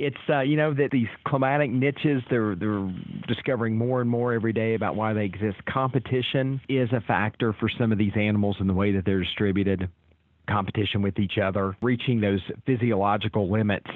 it's 0.00 0.16
uh, 0.28 0.40
you 0.40 0.56
know 0.56 0.72
that 0.72 0.90
these 0.90 1.08
climatic 1.26 1.70
niches 1.70 2.22
they're 2.30 2.54
they're 2.54 2.90
discovering 3.28 3.76
more 3.76 4.00
and 4.00 4.08
more 4.08 4.32
every 4.32 4.52
day 4.52 4.74
about 4.74 4.96
why 4.96 5.12
they 5.12 5.24
exist. 5.24 5.58
Competition 5.66 6.60
is 6.68 6.90
a 6.92 7.00
factor 7.02 7.52
for 7.52 7.68
some 7.68 7.92
of 7.92 7.98
these 7.98 8.12
animals 8.16 8.56
in 8.60 8.66
the 8.66 8.72
way 8.72 8.92
that 8.92 9.04
they're 9.04 9.22
distributed. 9.22 9.88
Competition 10.48 11.02
with 11.02 11.18
each 11.18 11.38
other, 11.38 11.76
reaching 11.82 12.20
those 12.20 12.40
physiological 12.66 13.50
limits, 13.52 13.90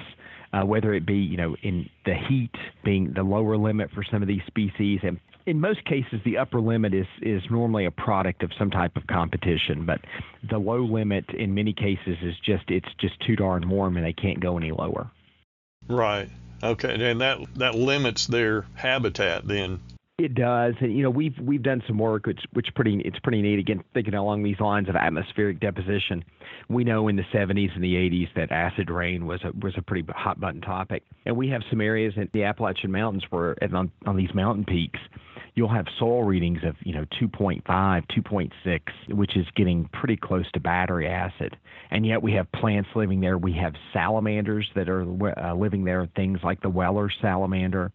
uh, 0.53 0.61
whether 0.63 0.93
it 0.93 1.05
be 1.05 1.15
you 1.15 1.37
know 1.37 1.55
in 1.63 1.89
the 2.05 2.13
heat 2.13 2.53
being 2.83 3.13
the 3.13 3.23
lower 3.23 3.57
limit 3.57 3.89
for 3.91 4.03
some 4.03 4.21
of 4.21 4.27
these 4.27 4.43
species, 4.47 4.99
and 5.01 5.19
in 5.45 5.59
most 5.59 5.85
cases, 5.85 6.19
the 6.25 6.37
upper 6.37 6.59
limit 6.59 6.93
is 6.93 7.07
is 7.21 7.41
normally 7.49 7.85
a 7.85 7.91
product 7.91 8.43
of 8.43 8.51
some 8.57 8.71
type 8.71 8.95
of 8.97 9.05
competition, 9.07 9.85
but 9.85 10.01
the 10.49 10.57
low 10.57 10.83
limit 10.83 11.29
in 11.29 11.53
many 11.53 11.73
cases 11.73 12.17
is 12.21 12.35
just 12.43 12.63
it's 12.69 12.89
just 12.99 13.19
too 13.21 13.35
darn 13.35 13.67
warm 13.69 13.97
and 13.97 14.05
they 14.05 14.13
can't 14.13 14.39
go 14.39 14.57
any 14.57 14.71
lower. 14.71 15.09
Right. 15.87 16.29
Okay, 16.63 17.11
and 17.11 17.21
that 17.21 17.39
that 17.55 17.75
limits 17.75 18.25
their 18.27 18.65
habitat 18.73 19.47
then. 19.47 19.79
It 20.17 20.33
does, 20.33 20.75
and 20.79 20.95
you 20.95 21.03
know 21.03 21.09
we've 21.09 21.37
we've 21.41 21.61
done 21.61 21.83
some 21.85 21.97
work, 21.97 22.25
which 22.25 22.39
which 22.53 22.67
pretty 22.73 23.01
it's 23.03 23.19
pretty 23.19 23.41
neat. 23.41 23.59
Again, 23.59 23.83
thinking 23.93 24.13
along 24.13 24.43
these 24.43 24.61
lines 24.61 24.87
of 24.87 24.95
atmospheric 24.95 25.59
deposition, 25.59 26.23
we 26.69 26.85
know 26.85 27.09
in 27.09 27.17
the 27.17 27.25
70s 27.33 27.75
and 27.75 27.83
the 27.83 27.95
80s 27.95 28.29
that 28.37 28.49
acid 28.49 28.89
rain 28.89 29.25
was 29.25 29.41
a 29.43 29.51
was 29.61 29.73
a 29.75 29.81
pretty 29.81 30.07
hot 30.15 30.39
button 30.39 30.61
topic, 30.61 31.03
and 31.25 31.35
we 31.35 31.49
have 31.49 31.63
some 31.69 31.81
areas 31.81 32.13
in 32.15 32.29
the 32.31 32.45
Appalachian 32.45 32.93
Mountains 32.93 33.25
where 33.29 33.57
on 33.75 33.91
on 34.05 34.15
these 34.15 34.33
mountain 34.33 34.63
peaks, 34.63 35.01
you'll 35.55 35.67
have 35.67 35.85
soil 35.99 36.23
readings 36.23 36.59
of 36.63 36.77
you 36.85 36.93
know 36.93 37.03
2.5, 37.21 37.61
2.6, 37.65 38.79
which 39.09 39.35
is 39.35 39.45
getting 39.57 39.89
pretty 39.91 40.15
close 40.15 40.49
to 40.53 40.61
battery 40.61 41.09
acid, 41.09 41.57
and 41.91 42.05
yet 42.05 42.23
we 42.23 42.31
have 42.31 42.49
plants 42.53 42.87
living 42.95 43.19
there. 43.19 43.37
We 43.37 43.51
have 43.61 43.73
salamanders 43.91 44.69
that 44.75 44.87
are 44.87 45.01
uh, 45.37 45.53
living 45.55 45.83
there, 45.83 46.07
things 46.15 46.39
like 46.41 46.61
the 46.61 46.69
Weller 46.69 47.11
salamander 47.21 47.91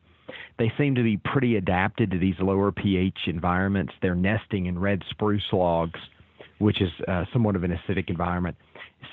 they 0.58 0.72
seem 0.78 0.94
to 0.94 1.02
be 1.02 1.16
pretty 1.16 1.56
adapted 1.56 2.10
to 2.10 2.18
these 2.18 2.36
lower 2.40 2.72
pH 2.72 3.18
environments. 3.26 3.92
They're 4.02 4.14
nesting 4.14 4.66
in 4.66 4.78
red 4.78 5.02
spruce 5.10 5.42
logs, 5.52 6.00
which 6.58 6.80
is 6.80 6.90
uh, 7.08 7.24
somewhat 7.32 7.56
of 7.56 7.64
an 7.64 7.76
acidic 7.76 8.10
environment. 8.10 8.56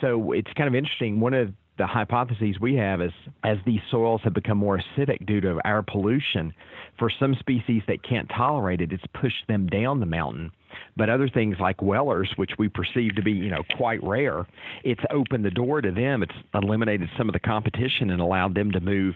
So 0.01 0.31
it's 0.31 0.51
kind 0.55 0.67
of 0.67 0.75
interesting. 0.75 1.19
One 1.19 1.33
of 1.33 1.53
the 1.77 1.87
hypotheses 1.87 2.59
we 2.59 2.75
have 2.75 3.01
is 3.01 3.11
as 3.43 3.57
these 3.65 3.79
soils 3.91 4.21
have 4.23 4.33
become 4.33 4.57
more 4.57 4.79
acidic 4.79 5.25
due 5.25 5.41
to 5.41 5.59
our 5.63 5.83
pollution, 5.83 6.53
for 6.97 7.11
some 7.19 7.35
species 7.39 7.83
that 7.87 8.03
can't 8.03 8.27
tolerate 8.29 8.81
it, 8.81 8.91
it's 8.91 9.03
pushed 9.13 9.47
them 9.47 9.67
down 9.67 9.99
the 9.99 10.05
mountain. 10.05 10.51
But 10.95 11.09
other 11.09 11.29
things 11.29 11.57
like 11.59 11.81
Wellers, 11.81 12.31
which 12.35 12.51
we 12.57 12.67
perceive 12.67 13.15
to 13.15 13.21
be, 13.21 13.31
you 13.31 13.49
know, 13.49 13.63
quite 13.77 14.03
rare, 14.03 14.45
it's 14.83 15.03
opened 15.11 15.45
the 15.45 15.51
door 15.51 15.81
to 15.81 15.91
them. 15.91 16.23
It's 16.23 16.33
eliminated 16.53 17.09
some 17.17 17.29
of 17.29 17.33
the 17.33 17.39
competition 17.39 18.09
and 18.09 18.19
allowed 18.19 18.55
them 18.55 18.71
to 18.71 18.79
move 18.79 19.15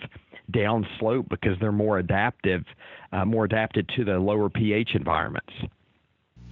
down 0.52 0.88
slope 1.00 1.28
because 1.30 1.58
they're 1.60 1.72
more 1.72 1.98
adaptive, 1.98 2.64
uh, 3.12 3.26
more 3.26 3.46
adapted 3.46 3.90
to 3.96 4.06
the 4.06 4.20
lower 4.20 4.50
pH 4.50 4.96
environments. 4.96 5.54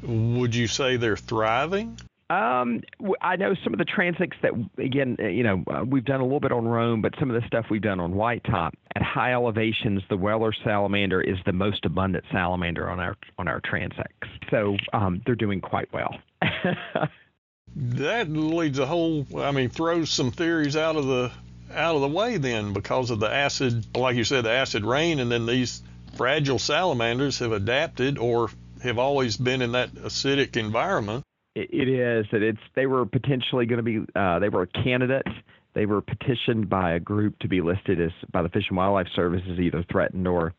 Would 0.03 0.55
you 0.55 0.67
say 0.67 0.97
they're 0.97 1.17
thriving? 1.17 1.97
Um, 2.29 2.83
I 3.21 3.37
know 3.37 3.55
some 3.63 3.73
of 3.73 3.79
the 3.79 3.85
transects 3.85 4.39
that, 4.43 4.51
again, 4.77 5.17
uh, 5.19 5.27
you 5.27 5.41
know, 5.41 5.63
uh, 5.67 5.83
we've 5.83 6.05
done 6.05 6.19
a 6.19 6.23
little 6.23 6.39
bit 6.39 6.51
on 6.51 6.67
Roan, 6.67 7.01
but 7.01 7.15
some 7.19 7.31
of 7.31 7.41
the 7.41 7.47
stuff 7.47 7.65
we've 7.71 7.81
done 7.81 7.99
on 7.99 8.13
White 8.13 8.43
Top 8.43 8.75
at 8.95 9.01
high 9.01 9.33
elevations, 9.33 10.03
the 10.09 10.17
Weller 10.17 10.53
salamander 10.63 11.21
is 11.21 11.37
the 11.47 11.53
most 11.53 11.85
abundant 11.85 12.23
salamander 12.31 12.87
on 12.87 12.99
our 12.99 13.15
on 13.39 13.47
our 13.47 13.59
transects. 13.61 14.29
So 14.51 14.77
um, 14.93 15.23
they're 15.25 15.33
doing 15.33 15.59
quite 15.59 15.91
well. 15.91 16.19
that 17.75 18.29
leads 18.29 18.77
a 18.77 18.85
whole, 18.85 19.25
I 19.35 19.49
mean, 19.49 19.69
throws 19.69 20.11
some 20.11 20.29
theories 20.29 20.77
out 20.77 20.97
of 20.97 21.07
the 21.07 21.31
out 21.73 21.95
of 21.95 22.01
the 22.01 22.07
way 22.07 22.37
then 22.37 22.73
because 22.73 23.11
of 23.11 23.19
the 23.19 23.31
acid, 23.31 23.95
like 23.95 24.15
you 24.15 24.23
said, 24.23 24.45
the 24.45 24.51
acid 24.51 24.83
rain, 24.83 25.19
and 25.19 25.31
then 25.31 25.45
these 25.45 25.81
fragile 26.15 26.59
salamanders 26.59 27.39
have 27.39 27.51
adapted 27.51 28.17
or 28.17 28.49
have 28.83 28.97
always 28.97 29.37
been 29.37 29.61
in 29.61 29.73
that 29.73 29.93
acidic 29.95 30.57
environment. 30.57 31.23
It 31.55 31.89
is 31.89 32.25
that 32.31 32.41
it's 32.41 32.59
they 32.75 32.85
were 32.85 33.05
potentially 33.05 33.65
going 33.65 33.77
to 33.77 33.83
be 33.83 33.99
uh, 34.15 34.39
they 34.39 34.49
were 34.49 34.63
a 34.63 34.83
candidate. 34.83 35.27
They 35.73 35.85
were 35.85 36.01
petitioned 36.01 36.69
by 36.69 36.93
a 36.93 36.99
group 36.99 37.37
to 37.39 37.47
be 37.47 37.61
listed 37.61 37.99
as 37.99 38.11
by 38.31 38.41
the 38.41 38.49
Fish 38.49 38.65
and 38.69 38.77
Wildlife 38.77 39.07
Service 39.15 39.41
as 39.51 39.59
either 39.59 39.83
threatened 39.91 40.27
or 40.27 40.53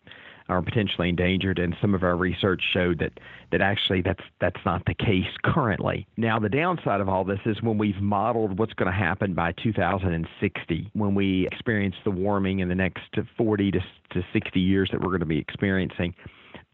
are 0.50 0.60
potentially 0.62 1.08
endangered, 1.08 1.58
and 1.58 1.74
some 1.80 1.94
of 1.94 2.02
our 2.02 2.16
research 2.16 2.60
showed 2.72 2.98
that 2.98 3.12
that 3.52 3.60
actually 3.60 4.02
that's 4.02 4.22
that's 4.40 4.60
not 4.64 4.84
the 4.86 4.94
case 4.94 5.30
currently. 5.44 6.06
Now, 6.16 6.38
the 6.38 6.48
downside 6.48 7.00
of 7.00 7.08
all 7.08 7.24
this 7.24 7.40
is 7.46 7.56
when 7.62 7.78
we've 7.78 8.00
modeled 8.00 8.58
what's 8.58 8.74
going 8.74 8.90
to 8.90 8.98
happen 8.98 9.34
by 9.34 9.52
2060, 9.62 10.90
when 10.92 11.14
we 11.14 11.46
experience 11.46 11.94
the 12.04 12.10
warming 12.10 12.58
in 12.58 12.68
the 12.68 12.74
next 12.74 13.02
40 13.38 13.70
to, 13.70 13.80
to 14.12 14.22
60 14.32 14.60
years 14.60 14.88
that 14.92 15.00
we're 15.00 15.08
going 15.08 15.20
to 15.20 15.26
be 15.26 15.38
experiencing, 15.38 16.14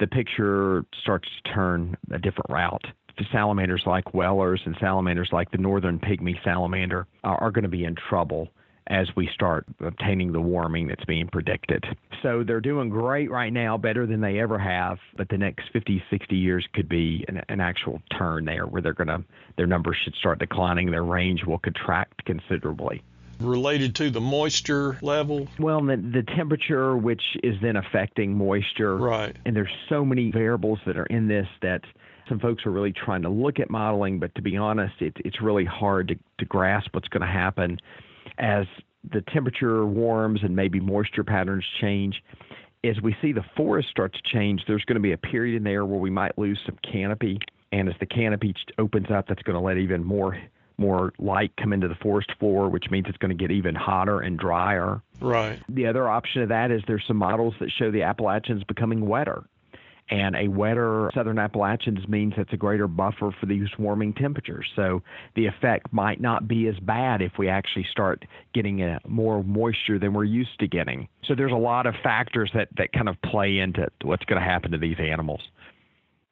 the 0.00 0.06
picture 0.06 0.84
starts 1.02 1.28
to 1.44 1.52
turn 1.52 1.96
a 2.12 2.18
different 2.18 2.50
route 2.50 2.84
salamanders 3.32 3.82
like 3.86 4.12
Wellers 4.12 4.60
and 4.66 4.76
salamanders 4.80 5.30
like 5.32 5.50
the 5.50 5.58
northern 5.58 5.98
pygmy 5.98 6.34
salamander 6.44 7.06
are, 7.24 7.42
are 7.42 7.50
going 7.50 7.62
to 7.62 7.68
be 7.68 7.84
in 7.84 7.94
trouble 8.10 8.48
as 8.88 9.08
we 9.16 9.28
start 9.34 9.66
obtaining 9.80 10.32
the 10.32 10.40
warming 10.40 10.86
that's 10.86 11.04
being 11.04 11.28
predicted. 11.28 11.84
So 12.22 12.44
they're 12.44 12.60
doing 12.60 12.88
great 12.88 13.30
right 13.30 13.52
now, 13.52 13.76
better 13.76 14.06
than 14.06 14.20
they 14.20 14.40
ever 14.40 14.58
have, 14.58 14.98
but 15.16 15.28
the 15.28 15.38
next 15.38 15.70
50, 15.72 16.02
60 16.10 16.36
years 16.36 16.66
could 16.72 16.88
be 16.88 17.24
an, 17.28 17.42
an 17.48 17.60
actual 17.60 18.00
turn 18.16 18.44
there 18.44 18.66
where 18.66 18.82
they're 18.82 18.94
going 18.94 19.08
to 19.08 19.24
their 19.56 19.66
numbers 19.66 19.96
should 20.04 20.14
start 20.14 20.38
declining, 20.38 20.90
their 20.90 21.02
range 21.02 21.44
will 21.44 21.58
contract 21.58 22.24
considerably 22.24 23.02
related 23.40 23.94
to 23.94 24.10
the 24.10 24.20
moisture 24.20 24.98
level? 25.02 25.48
Well, 25.58 25.82
the, 25.82 25.96
the 25.96 26.22
temperature, 26.22 26.96
which 26.96 27.22
is 27.42 27.56
then 27.60 27.76
affecting 27.76 28.36
moisture. 28.36 28.96
Right. 28.96 29.36
And 29.44 29.54
there's 29.54 29.72
so 29.88 30.04
many 30.04 30.30
variables 30.30 30.78
that 30.86 30.96
are 30.96 31.06
in 31.06 31.28
this 31.28 31.46
that 31.62 31.82
some 32.28 32.40
folks 32.40 32.66
are 32.66 32.70
really 32.70 32.92
trying 32.92 33.22
to 33.22 33.28
look 33.28 33.60
at 33.60 33.70
modeling, 33.70 34.18
but 34.18 34.34
to 34.34 34.42
be 34.42 34.56
honest, 34.56 34.94
it, 35.00 35.16
it's 35.24 35.40
really 35.40 35.64
hard 35.64 36.08
to, 36.08 36.18
to 36.38 36.44
grasp 36.44 36.88
what's 36.92 37.08
going 37.08 37.20
to 37.20 37.32
happen 37.32 37.78
as 38.38 38.66
the 39.12 39.22
temperature 39.32 39.86
warms 39.86 40.40
and 40.42 40.54
maybe 40.54 40.80
moisture 40.80 41.24
patterns 41.24 41.64
change, 41.80 42.22
as 42.84 43.00
we 43.02 43.16
see 43.20 43.32
the 43.32 43.44
forest 43.56 43.88
start 43.88 44.14
to 44.14 44.20
change, 44.24 44.62
there's 44.66 44.84
going 44.84 44.96
to 44.96 45.00
be 45.00 45.12
a 45.12 45.18
period 45.18 45.56
in 45.56 45.64
there 45.64 45.84
where 45.84 45.98
we 45.98 46.10
might 46.10 46.36
lose 46.38 46.58
some 46.66 46.78
canopy. 46.90 47.38
And 47.72 47.88
as 47.88 47.94
the 48.00 48.06
canopy 48.06 48.54
opens 48.78 49.10
up, 49.10 49.26
that's 49.28 49.42
going 49.42 49.54
to 49.54 49.60
let 49.60 49.78
even 49.78 50.04
more 50.04 50.38
more 50.78 51.14
light 51.18 51.50
come 51.56 51.72
into 51.72 51.88
the 51.88 51.94
forest 51.94 52.30
floor, 52.38 52.68
which 52.68 52.90
means 52.90 53.06
it's 53.08 53.16
going 53.16 53.30
to 53.30 53.34
get 53.34 53.50
even 53.50 53.74
hotter 53.74 54.20
and 54.20 54.38
drier. 54.38 55.00
Right. 55.22 55.58
The 55.70 55.86
other 55.86 56.06
option 56.06 56.42
of 56.42 56.50
that 56.50 56.70
is 56.70 56.82
there's 56.86 57.04
some 57.06 57.16
models 57.16 57.54
that 57.60 57.70
show 57.70 57.90
the 57.90 58.02
Appalachians 58.02 58.62
becoming 58.64 59.06
wetter 59.06 59.44
and 60.08 60.36
a 60.36 60.48
wetter 60.48 61.10
southern 61.14 61.38
Appalachians 61.38 62.06
means 62.08 62.34
it's 62.36 62.52
a 62.52 62.56
greater 62.56 62.86
buffer 62.86 63.34
for 63.38 63.46
these 63.46 63.68
warming 63.78 64.12
temperatures. 64.14 64.66
So 64.76 65.02
the 65.34 65.46
effect 65.46 65.92
might 65.92 66.20
not 66.20 66.46
be 66.46 66.68
as 66.68 66.78
bad 66.78 67.22
if 67.22 67.32
we 67.38 67.48
actually 67.48 67.86
start 67.90 68.24
getting 68.54 68.82
a, 68.82 69.00
more 69.06 69.42
moisture 69.42 69.98
than 69.98 70.12
we're 70.12 70.24
used 70.24 70.58
to 70.60 70.68
getting. 70.68 71.08
So 71.24 71.34
there's 71.34 71.52
a 71.52 71.56
lot 71.56 71.86
of 71.86 71.94
factors 72.02 72.50
that, 72.54 72.68
that 72.76 72.92
kind 72.92 73.08
of 73.08 73.20
play 73.22 73.58
into 73.58 73.88
what's 74.02 74.24
going 74.24 74.40
to 74.40 74.46
happen 74.46 74.70
to 74.72 74.78
these 74.78 74.98
animals. 75.00 75.40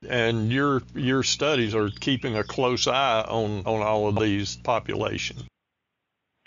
And 0.08 0.52
your 0.52 0.82
your 0.94 1.22
studies 1.22 1.74
are 1.74 1.88
keeping 1.88 2.36
a 2.36 2.44
close 2.44 2.86
eye 2.86 3.24
on, 3.26 3.64
on 3.64 3.80
all 3.80 4.06
of 4.06 4.20
these 4.20 4.56
populations. 4.56 5.44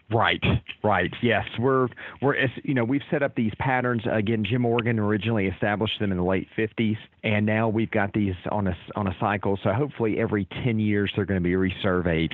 Right, 0.09 0.41
right. 0.85 1.11
Yes, 1.21 1.43
we're 1.59 1.89
we're 2.21 2.35
you 2.63 2.73
know 2.73 2.85
we've 2.85 3.01
set 3.11 3.23
up 3.23 3.35
these 3.35 3.51
patterns 3.59 4.03
again. 4.09 4.45
Jim 4.49 4.65
Organ 4.65 4.99
originally 4.99 5.47
established 5.47 5.99
them 5.99 6.11
in 6.11 6.17
the 6.17 6.23
late 6.23 6.47
50s, 6.57 6.95
and 7.25 7.45
now 7.45 7.67
we've 7.67 7.91
got 7.91 8.13
these 8.13 8.35
on 8.49 8.67
a 8.67 8.77
on 8.95 9.07
a 9.07 9.15
cycle. 9.19 9.59
So 9.63 9.73
hopefully 9.73 10.17
every 10.17 10.47
10 10.63 10.79
years 10.79 11.11
they're 11.13 11.25
going 11.25 11.43
to 11.43 11.43
be 11.43 11.55
resurveyed. 11.55 12.31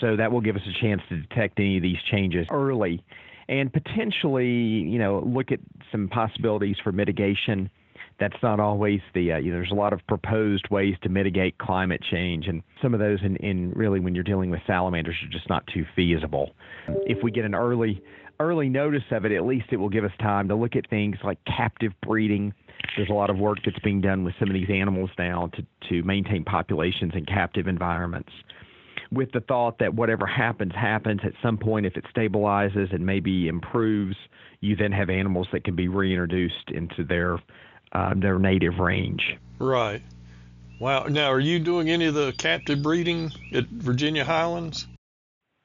So 0.00 0.16
that 0.16 0.32
will 0.32 0.40
give 0.40 0.56
us 0.56 0.62
a 0.66 0.80
chance 0.80 1.02
to 1.10 1.20
detect 1.20 1.58
any 1.58 1.76
of 1.76 1.82
these 1.82 1.98
changes 2.10 2.46
early, 2.50 3.04
and 3.50 3.70
potentially 3.70 4.48
you 4.48 4.98
know 4.98 5.22
look 5.26 5.52
at 5.52 5.60
some 5.92 6.08
possibilities 6.08 6.76
for 6.82 6.90
mitigation 6.90 7.68
that's 8.20 8.36
not 8.42 8.60
always 8.60 9.00
the 9.14 9.32
uh, 9.32 9.38
you 9.38 9.50
know, 9.50 9.56
there's 9.56 9.72
a 9.72 9.74
lot 9.74 9.92
of 9.92 10.06
proposed 10.06 10.68
ways 10.70 10.94
to 11.02 11.08
mitigate 11.08 11.56
climate 11.58 12.02
change 12.08 12.46
and 12.46 12.62
some 12.82 12.92
of 12.92 13.00
those 13.00 13.18
in, 13.22 13.36
in 13.36 13.72
really 13.72 13.98
when 13.98 14.14
you're 14.14 14.22
dealing 14.22 14.50
with 14.50 14.60
salamanders 14.66 15.16
are 15.24 15.32
just 15.32 15.48
not 15.48 15.66
too 15.72 15.84
feasible. 15.96 16.50
If 17.06 17.24
we 17.24 17.30
get 17.30 17.44
an 17.44 17.54
early 17.54 18.02
early 18.38 18.68
notice 18.68 19.02
of 19.10 19.24
it 19.24 19.32
at 19.32 19.44
least 19.44 19.66
it 19.70 19.76
will 19.76 19.88
give 19.88 20.04
us 20.04 20.12
time 20.20 20.48
to 20.48 20.54
look 20.54 20.76
at 20.76 20.88
things 20.88 21.16
like 21.24 21.38
captive 21.46 21.92
breeding. 22.06 22.52
There's 22.96 23.10
a 23.10 23.14
lot 23.14 23.30
of 23.30 23.38
work 23.38 23.58
that's 23.64 23.78
being 23.80 24.00
done 24.00 24.22
with 24.22 24.34
some 24.38 24.48
of 24.48 24.54
these 24.54 24.70
animals 24.70 25.10
now 25.18 25.50
to, 25.54 25.66
to 25.88 26.02
maintain 26.02 26.44
populations 26.44 27.12
in 27.14 27.24
captive 27.24 27.66
environments. 27.66 28.30
With 29.12 29.32
the 29.32 29.40
thought 29.40 29.78
that 29.80 29.92
whatever 29.92 30.24
happens 30.24 30.72
happens. 30.74 31.20
At 31.24 31.32
some 31.42 31.58
point 31.58 31.86
if 31.86 31.96
it 31.96 32.04
stabilizes 32.14 32.94
and 32.94 33.04
maybe 33.04 33.48
improves 33.48 34.16
you 34.60 34.76
then 34.76 34.92
have 34.92 35.08
animals 35.08 35.48
that 35.52 35.64
can 35.64 35.74
be 35.74 35.88
reintroduced 35.88 36.70
into 36.70 37.02
their 37.02 37.38
uh, 37.92 38.14
their 38.16 38.38
native 38.38 38.78
range. 38.78 39.36
Right. 39.58 40.02
Wow. 40.80 41.04
Now, 41.04 41.30
are 41.30 41.40
you 41.40 41.58
doing 41.58 41.90
any 41.90 42.06
of 42.06 42.14
the 42.14 42.32
captive 42.38 42.82
breeding 42.82 43.30
at 43.52 43.66
Virginia 43.66 44.24
Highlands? 44.24 44.86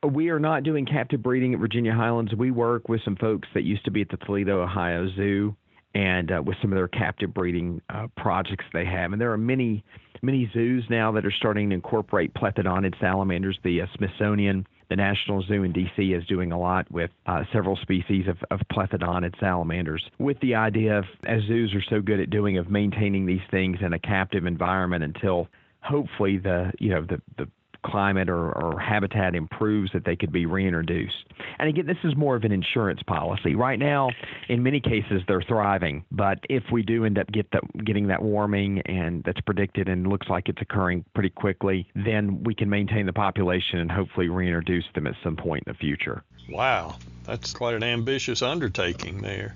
We 0.03 0.29
are 0.29 0.39
not 0.39 0.63
doing 0.63 0.85
captive 0.85 1.23
breeding 1.23 1.53
at 1.53 1.59
Virginia 1.59 1.93
Highlands. 1.93 2.33
We 2.35 2.51
work 2.51 2.89
with 2.89 3.01
some 3.03 3.15
folks 3.15 3.47
that 3.53 3.63
used 3.63 3.85
to 3.85 3.91
be 3.91 4.01
at 4.01 4.09
the 4.09 4.17
Toledo, 4.17 4.61
Ohio 4.61 5.09
Zoo, 5.15 5.55
and 5.95 6.31
uh, 6.31 6.43
with 6.45 6.57
some 6.61 6.71
of 6.71 6.75
their 6.75 6.89
captive 6.89 7.33
breeding 7.33 7.81
uh, 7.89 8.07
projects 8.17 8.65
they 8.73 8.85
have. 8.85 9.13
And 9.13 9.21
there 9.21 9.31
are 9.31 9.37
many, 9.37 9.83
many 10.21 10.49
zoos 10.53 10.83
now 10.89 11.11
that 11.13 11.25
are 11.25 11.31
starting 11.31 11.69
to 11.69 11.75
incorporate 11.75 12.33
plethodonid 12.33 12.99
salamanders. 12.99 13.57
The 13.63 13.81
uh, 13.81 13.87
Smithsonian 13.95 14.67
The 14.89 14.95
National 14.95 15.41
Zoo 15.43 15.63
in 15.63 15.71
D.C. 15.71 16.13
is 16.13 16.25
doing 16.27 16.51
a 16.51 16.59
lot 16.59 16.89
with 16.91 17.11
uh, 17.25 17.43
several 17.51 17.75
species 17.77 18.27
of, 18.27 18.37
of 18.51 18.59
plethodonid 18.71 19.39
salamanders, 19.39 20.03
with 20.19 20.39
the 20.41 20.55
idea 20.55 20.99
of, 20.99 21.05
as 21.25 21.41
zoos 21.43 21.73
are 21.73 21.83
so 21.89 22.01
good 22.01 22.19
at 22.19 22.29
doing, 22.29 22.57
of 22.57 22.69
maintaining 22.69 23.25
these 23.25 23.41
things 23.49 23.77
in 23.81 23.93
a 23.93 23.99
captive 23.99 24.45
environment 24.45 25.03
until 25.03 25.47
hopefully 25.81 26.37
the 26.37 26.71
you 26.79 26.89
know 26.89 27.01
the 27.01 27.21
the 27.37 27.47
climate 27.85 28.29
or, 28.29 28.51
or 28.51 28.79
habitat 28.79 29.35
improves 29.35 29.91
that 29.93 30.05
they 30.05 30.15
could 30.15 30.31
be 30.31 30.45
reintroduced. 30.45 31.25
And 31.59 31.69
again, 31.69 31.85
this 31.85 31.97
is 32.03 32.15
more 32.15 32.35
of 32.35 32.43
an 32.43 32.51
insurance 32.51 33.01
policy. 33.03 33.55
Right 33.55 33.79
now, 33.79 34.09
in 34.49 34.63
many 34.63 34.79
cases, 34.79 35.21
they're 35.27 35.41
thriving. 35.41 36.03
But 36.11 36.39
if 36.49 36.63
we 36.71 36.83
do 36.83 37.05
end 37.05 37.17
up 37.17 37.31
get 37.31 37.49
the, 37.51 37.61
getting 37.83 38.07
that 38.07 38.21
warming 38.21 38.81
and 38.81 39.23
that's 39.23 39.41
predicted 39.41 39.87
and 39.87 40.07
looks 40.07 40.27
like 40.29 40.49
it's 40.49 40.61
occurring 40.61 41.05
pretty 41.13 41.29
quickly, 41.29 41.87
then 41.95 42.43
we 42.43 42.55
can 42.55 42.69
maintain 42.69 43.05
the 43.05 43.13
population 43.13 43.79
and 43.79 43.91
hopefully 43.91 44.29
reintroduce 44.29 44.85
them 44.93 45.07
at 45.07 45.13
some 45.23 45.35
point 45.35 45.63
in 45.67 45.73
the 45.73 45.77
future. 45.77 46.23
Wow, 46.49 46.95
that's 47.23 47.53
quite 47.53 47.75
an 47.75 47.83
ambitious 47.83 48.41
undertaking 48.41 49.21
there. 49.21 49.55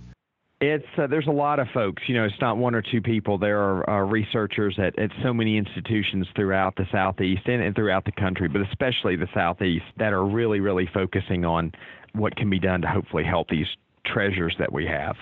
It's 0.62 0.86
uh, 0.98 1.08
there's 1.08 1.28
a 1.28 1.32
lot 1.32 1.60
of 1.60 1.68
folks. 1.74 2.04
You 2.08 2.16
know, 2.16 2.26
it's 2.26 2.40
not 2.42 2.58
one 2.58 2.76
or 2.76 2.82
two 2.82 3.02
people. 3.02 3.38
There 3.38 3.60
are 3.60 3.90
uh, 3.90 4.06
researchers 4.06 4.78
at, 4.78 5.00
at 5.00 5.10
so 5.24 5.34
many 5.34 5.58
institutions 5.58 6.28
throughout 6.36 6.76
the 6.76 6.86
southeast 6.92 7.44
and, 7.46 7.62
and 7.62 7.74
throughout 7.74 8.04
the 8.04 8.12
country, 8.12 8.50
but 8.50 8.62
especially 8.64 9.16
the 9.16 9.30
southeast, 9.34 9.86
that 9.98 10.12
are 10.12 10.26
really, 10.26 10.60
really 10.60 10.90
focusing 10.94 11.46
on 11.46 11.72
what 12.14 12.36
can 12.36 12.50
be 12.50 12.60
done 12.60 12.82
to 12.82 12.88
hopefully 12.88 13.24
help 13.24 13.48
these 13.48 13.68
treasures 14.06 14.54
that 14.60 14.72
we 14.72 14.86
have. 14.86 15.16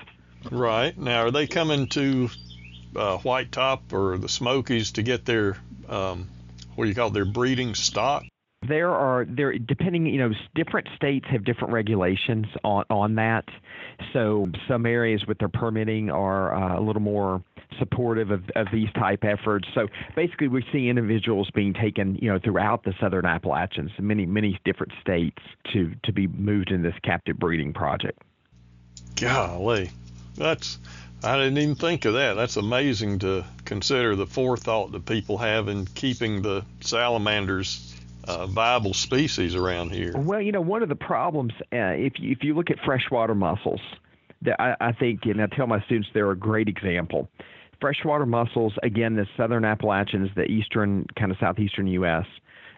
Right 0.51 0.97
now, 0.97 1.25
are 1.25 1.31
they 1.31 1.45
coming 1.45 1.87
to 1.89 2.29
uh, 2.95 3.17
White 3.17 3.51
Top 3.51 3.93
or 3.93 4.17
the 4.17 4.29
Smokies 4.29 4.93
to 4.93 5.03
get 5.03 5.25
their 5.25 5.57
um, 5.87 6.29
what 6.77 6.85
do 6.85 6.89
you 6.89 6.95
call 6.95 7.07
it, 7.07 7.13
their 7.13 7.25
breeding 7.25 7.75
stock? 7.75 8.23
There 8.67 8.89
are 8.89 9.25
there 9.25 9.57
depending 9.57 10.07
you 10.07 10.17
know 10.17 10.31
different 10.55 10.87
states 10.95 11.27
have 11.29 11.45
different 11.45 11.73
regulations 11.73 12.47
on 12.63 12.85
on 12.89 13.15
that. 13.15 13.45
So 14.13 14.47
some 14.67 14.85
areas 14.85 15.25
with 15.27 15.37
their 15.37 15.49
permitting 15.49 16.09
are 16.09 16.55
uh, 16.55 16.79
a 16.79 16.81
little 16.81 17.01
more 17.01 17.43
supportive 17.77 18.31
of, 18.31 18.43
of 18.55 18.67
these 18.71 18.89
type 18.93 19.23
efforts. 19.23 19.67
So 19.75 19.87
basically, 20.15 20.47
we 20.47 20.65
see 20.71 20.89
individuals 20.89 21.49
being 21.53 21.73
taken 21.73 22.15
you 22.15 22.31
know 22.31 22.39
throughout 22.39 22.83
the 22.83 22.93
Southern 22.99 23.25
Appalachians, 23.25 23.91
many 23.99 24.25
many 24.25 24.59
different 24.65 24.93
states 25.01 25.41
to 25.73 25.93
to 26.03 26.11
be 26.11 26.25
moved 26.27 26.71
in 26.71 26.81
this 26.81 26.95
captive 27.03 27.37
breeding 27.37 27.73
project. 27.73 28.21
Golly, 29.15 29.91
that's 30.35 30.79
I 31.23 31.37
didn't 31.37 31.57
even 31.57 31.75
think 31.75 32.05
of 32.05 32.13
that. 32.13 32.35
That's 32.35 32.57
amazing 32.57 33.19
to 33.19 33.43
consider 33.65 34.15
the 34.15 34.27
forethought 34.27 34.91
that 34.91 35.05
people 35.05 35.39
have 35.39 35.67
in 35.67 35.85
keeping 35.85 36.41
the 36.41 36.63
salamanders 36.79 37.95
uh, 38.27 38.47
viable 38.47 38.93
species 38.93 39.55
around 39.55 39.91
here. 39.91 40.13
Well, 40.15 40.41
you 40.41 40.51
know, 40.51 40.61
one 40.61 40.83
of 40.83 40.89
the 40.89 40.95
problems, 40.95 41.53
uh, 41.73 41.95
if 41.95 42.13
you, 42.19 42.31
if 42.31 42.43
you 42.43 42.53
look 42.53 42.69
at 42.69 42.77
freshwater 42.85 43.35
mussels, 43.35 43.81
that 44.41 44.61
I, 44.61 44.75
I 44.79 44.91
think, 44.91 45.21
and 45.25 45.41
I 45.41 45.47
tell 45.47 45.67
my 45.67 45.81
students 45.85 46.09
they're 46.13 46.31
a 46.31 46.37
great 46.37 46.67
example. 46.67 47.29
Freshwater 47.79 48.25
mussels, 48.25 48.73
again, 48.83 49.15
the 49.15 49.25
southern 49.35 49.65
Appalachians, 49.65 50.29
the 50.35 50.43
eastern, 50.43 51.05
kind 51.17 51.31
of 51.31 51.37
southeastern 51.39 51.87
U.S., 51.87 52.25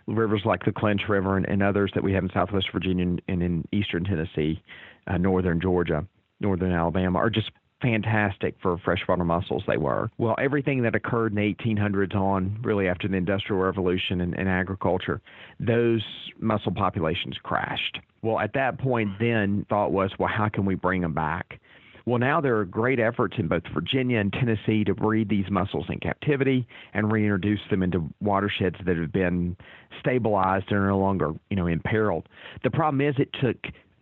rivers 0.08 0.42
like 0.46 0.66
the 0.66 0.72
Clinch 0.72 1.02
River 1.08 1.38
and, 1.38 1.48
and 1.48 1.62
others 1.62 1.92
that 1.94 2.04
we 2.04 2.14
have 2.14 2.24
in 2.24 2.30
southwest 2.34 2.68
Virginia 2.72 3.18
and, 3.28 3.44
in 3.44 3.68
eastern 3.72 4.04
Tennessee, 4.04 4.62
uh, 5.08 5.18
northern 5.18 5.62
Georgia, 5.62 6.06
northern 6.40 6.72
Alabama, 6.72 7.20
are 7.20 7.30
just 7.30 7.52
fantastic 7.82 8.56
for 8.62 8.78
freshwater 8.78 9.24
mussels 9.24 9.64
they 9.68 9.78
were. 9.78 10.10
Well, 10.18 10.36
everything 10.40 10.84
that 10.84 10.96
occurred 10.96 11.32
in 11.32 11.36
the 11.36 11.56
1800s 11.56 12.16
on, 12.16 12.60
really 12.62 12.88
after 12.88 13.08
the 13.08 13.18
Industrial 13.18 13.62
Revolution 13.62 14.22
and, 14.22 14.34
and 14.38 14.50
agriculture, 14.50 15.22
those 15.60 16.04
mussel 16.40 16.74
populations 16.74 17.38
crashed. 17.44 18.00
Well, 18.22 18.40
at 18.40 18.54
that 18.54 18.80
point, 18.80 19.12
then 19.20 19.66
thought 19.70 19.92
was, 19.92 20.12
well, 20.20 20.30
how 20.30 20.50
can 20.50 20.66
we 20.66 20.76
bring 20.76 21.02
them 21.02 21.14
back? 21.14 21.60
Well, 22.06 22.18
now 22.18 22.42
there 22.42 22.58
are 22.58 22.66
great 22.66 23.00
efforts 23.00 23.36
in 23.38 23.48
both 23.48 23.64
Virginia 23.74 24.20
and 24.20 24.34
Tennessee 24.34 24.84
to 24.86 24.96
breed 24.96 25.30
these 25.30 25.46
mussels 25.52 25.86
in 25.90 26.00
captivity 26.00 26.68
and 26.94 27.12
reintroduce 27.12 27.60
them 27.70 27.84
into 27.84 28.04
watersheds 28.20 28.78
that 28.86 28.98
have 28.98 29.12
been 29.12 29.56
stabilized 30.00 30.66
and 30.70 30.80
are 30.80 30.88
no 30.88 30.98
longer, 30.98 31.34
you 31.50 31.56
know, 31.56 31.68
imperiled. 31.68 32.28
The 32.64 32.72
problem 32.72 33.02
is 33.02 33.16
it 33.20 33.30
took 33.40 33.58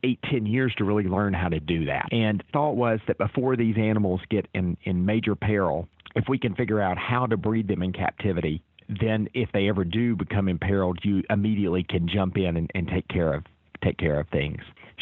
eight, 0.07 0.19
ten 0.29 0.45
years 0.45 0.73
to 0.77 0.83
really 0.85 1.03
learn 1.03 1.33
how 1.33 1.49
to 1.49 1.59
do 1.59 1.85
that. 1.85 2.07
And 2.11 2.43
thought 2.53 2.75
was 2.75 2.99
that 3.07 3.17
before 3.17 3.55
these 3.55 3.75
animals 3.77 4.21
get 4.29 4.47
in, 4.53 4.77
in 4.83 5.05
major 5.05 5.35
peril, 5.35 5.87
if 6.15 6.25
we 6.29 6.37
can 6.37 6.55
figure 6.55 6.81
out 6.81 6.97
how 6.97 7.25
to 7.25 7.37
breed 7.37 7.67
them 7.67 7.83
in 7.83 7.93
captivity, 7.93 8.61
then 9.01 9.27
if 9.33 9.49
they 9.51 9.67
ever 9.67 9.83
do 9.83 10.15
become 10.15 10.47
imperiled, 10.47 10.99
you 11.03 11.23
immediately 11.29 11.83
can 11.83 12.07
jump 12.07 12.37
in 12.37 12.55
and, 12.55 12.71
and 12.73 12.87
take 12.87 13.07
care 13.07 13.33
of 13.33 13.43
take 13.83 13.97
care 13.97 14.19
of 14.19 14.27
things. 14.29 14.61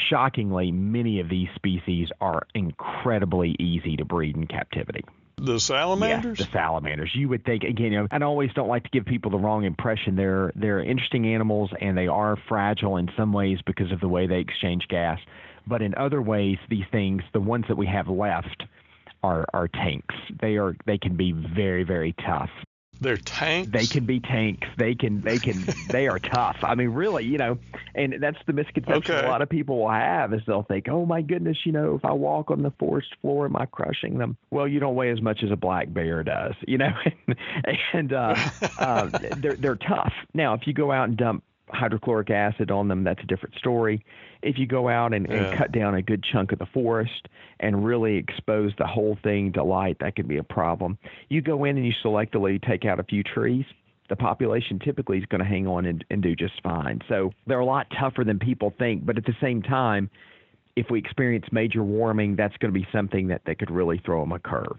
Shockingly, 0.10 0.72
many 0.72 1.22
of 1.22 1.30
these 1.30 1.48
species 1.56 2.10
are 2.20 2.46
incredibly 2.54 3.56
easy 3.58 3.96
to 3.96 4.04
breed 4.04 4.36
in 4.36 4.48
captivity. 4.48 5.06
The 5.38 5.60
salamanders? 5.60 6.40
Yes, 6.40 6.48
the 6.48 6.54
salamanders. 6.54 7.12
You 7.14 7.30
would 7.30 7.44
think 7.44 7.64
again, 7.64 7.92
you 7.92 8.00
know, 8.02 8.08
I 8.10 8.20
always 8.20 8.54
don't 8.54 8.70
like 8.70 8.84
to 8.84 8.90
give 8.90 9.06
people 9.06 9.32
the 9.32 9.38
wrong 9.38 9.66
impression. 9.66 10.16
They're 10.16 10.52
they're 10.56 10.82
interesting 10.82 11.28
animals 11.34 11.72
and 11.80 11.98
they 11.98 12.08
are 12.08 12.38
fragile 12.48 12.98
in 12.98 13.10
some 13.18 13.34
ways 13.34 13.60
because 13.66 13.92
of 13.92 14.00
the 14.00 14.08
way 14.08 14.28
they 14.28 14.40
exchange 14.40 14.88
gas. 14.88 15.20
But 15.68 15.82
in 15.82 15.96
other 15.96 16.22
ways, 16.22 16.58
these 16.70 16.86
things, 16.92 17.24
the 17.34 17.42
ones 17.42 17.66
that 17.68 17.76
we 17.76 17.88
have 17.88 18.08
left, 18.08 18.64
are 19.24 19.46
are 19.54 19.68
tanks. 19.68 20.16
They 20.40 20.58
are 20.58 20.76
they 20.86 20.98
can 20.98 21.16
be 21.16 21.32
very 21.32 21.84
very 21.84 22.14
tough. 22.26 22.50
They're 23.02 23.18
tanks. 23.18 23.72
They 23.72 23.86
can 23.86 24.06
be 24.06 24.20
tanks. 24.20 24.68
They 24.78 24.96
can. 24.96 25.22
They 25.22 25.38
can. 25.38 25.64
they 25.90 26.08
are 26.08 26.20
tough. 26.20 26.58
I 26.64 26.76
mean, 26.76 26.90
really, 26.90 27.26
you 27.26 27.38
know, 27.38 27.58
and 27.94 28.16
that's 28.20 28.38
the 28.48 28.54
misconception 28.54 29.16
okay. 29.16 29.26
a 29.26 29.30
lot 29.30 29.42
of 29.42 29.50
people 29.50 29.80
will 29.80 29.92
have 29.92 30.34
is 30.34 30.42
they'll 30.48 30.64
think, 30.64 30.88
oh 30.90 31.06
my 31.06 31.22
goodness, 31.22 31.58
you 31.66 31.72
know, 31.72 31.96
if 31.96 32.06
I 32.06 32.12
walk 32.12 32.52
on 32.52 32.62
the 32.62 32.72
forest 32.72 33.10
floor, 33.22 33.46
am 33.46 33.56
I 33.56 33.66
crushing 33.66 34.18
them? 34.18 34.38
Well, 34.52 34.68
you 34.68 34.80
don't 34.80 34.96
weigh 34.96 35.12
as 35.12 35.22
much 35.22 35.44
as 35.44 35.52
a 35.52 35.56
black 35.56 35.92
bear 35.94 36.24
does, 36.24 36.54
you 36.68 36.78
know, 36.78 36.92
and 37.94 38.14
uh, 38.14 38.36
uh, 38.80 39.06
they're 39.38 39.56
they're 39.56 39.76
tough. 39.76 40.14
Now, 40.34 40.54
if 40.54 40.66
you 40.66 40.74
go 40.74 40.92
out 40.92 41.10
and 41.10 41.18
dump 41.18 41.44
hydrochloric 41.70 42.30
acid 42.30 42.72
on 42.72 42.88
them, 42.88 43.04
that's 43.04 43.22
a 43.22 43.26
different 43.26 43.56
story. 43.56 44.06
If 44.42 44.58
you 44.58 44.68
go 44.68 44.90
out 44.90 45.14
and, 45.14 45.28
yeah. 45.30 45.36
and, 45.36 45.58
cut 45.58 45.72
down 45.72 45.96
a 45.96 46.02
good 46.02 46.24
chunk 46.24 46.52
of 46.52 46.60
the 46.60 46.66
forest 46.68 47.28
and 47.60 47.86
really 47.86 48.18
expose 48.18 48.72
the 48.78 48.88
whole 48.88 49.18
thing 49.24 49.54
to 49.54 49.64
light, 49.64 49.98
that 50.00 50.16
could 50.16 50.28
be 50.28 50.38
a 50.38 50.44
problem. 50.44 50.98
You 51.30 51.42
go 51.42 51.64
in 51.66 51.78
and 51.78 51.86
you 51.86 51.94
selectively 52.04 52.62
take 52.66 52.86
out 52.86 53.00
a 53.00 53.04
few 53.04 53.24
trees. 53.24 53.66
The 54.10 54.16
population 54.16 54.80
typically 54.80 55.18
is 55.18 55.26
going 55.26 55.40
to 55.40 55.48
hang 55.48 55.68
on 55.68 55.86
and, 55.86 56.06
and 56.12 56.22
do 56.22 56.36
just 56.36 56.62
fine. 56.62 57.02
So 57.10 57.32
they're 57.48 57.60
a 57.60 57.66
lot 57.66 57.88
tougher 58.00 58.24
than 58.24 58.38
people 58.38 58.74
think, 58.78 59.06
but 59.06 59.18
at 59.18 59.26
the 59.26 59.36
same 59.42 59.62
time, 59.64 60.10
if 60.76 60.88
we 60.92 61.00
experience 61.00 61.46
major 61.52 61.84
warming, 61.84 62.36
that's 62.36 62.56
going 62.58 62.72
to 62.74 62.80
be 62.80 62.88
something 62.92 63.28
that, 63.30 63.42
that 63.46 63.58
could 63.58 63.72
really 63.72 64.00
throw 64.06 64.20
them 64.20 64.34
a 64.34 64.40
curve 64.40 64.78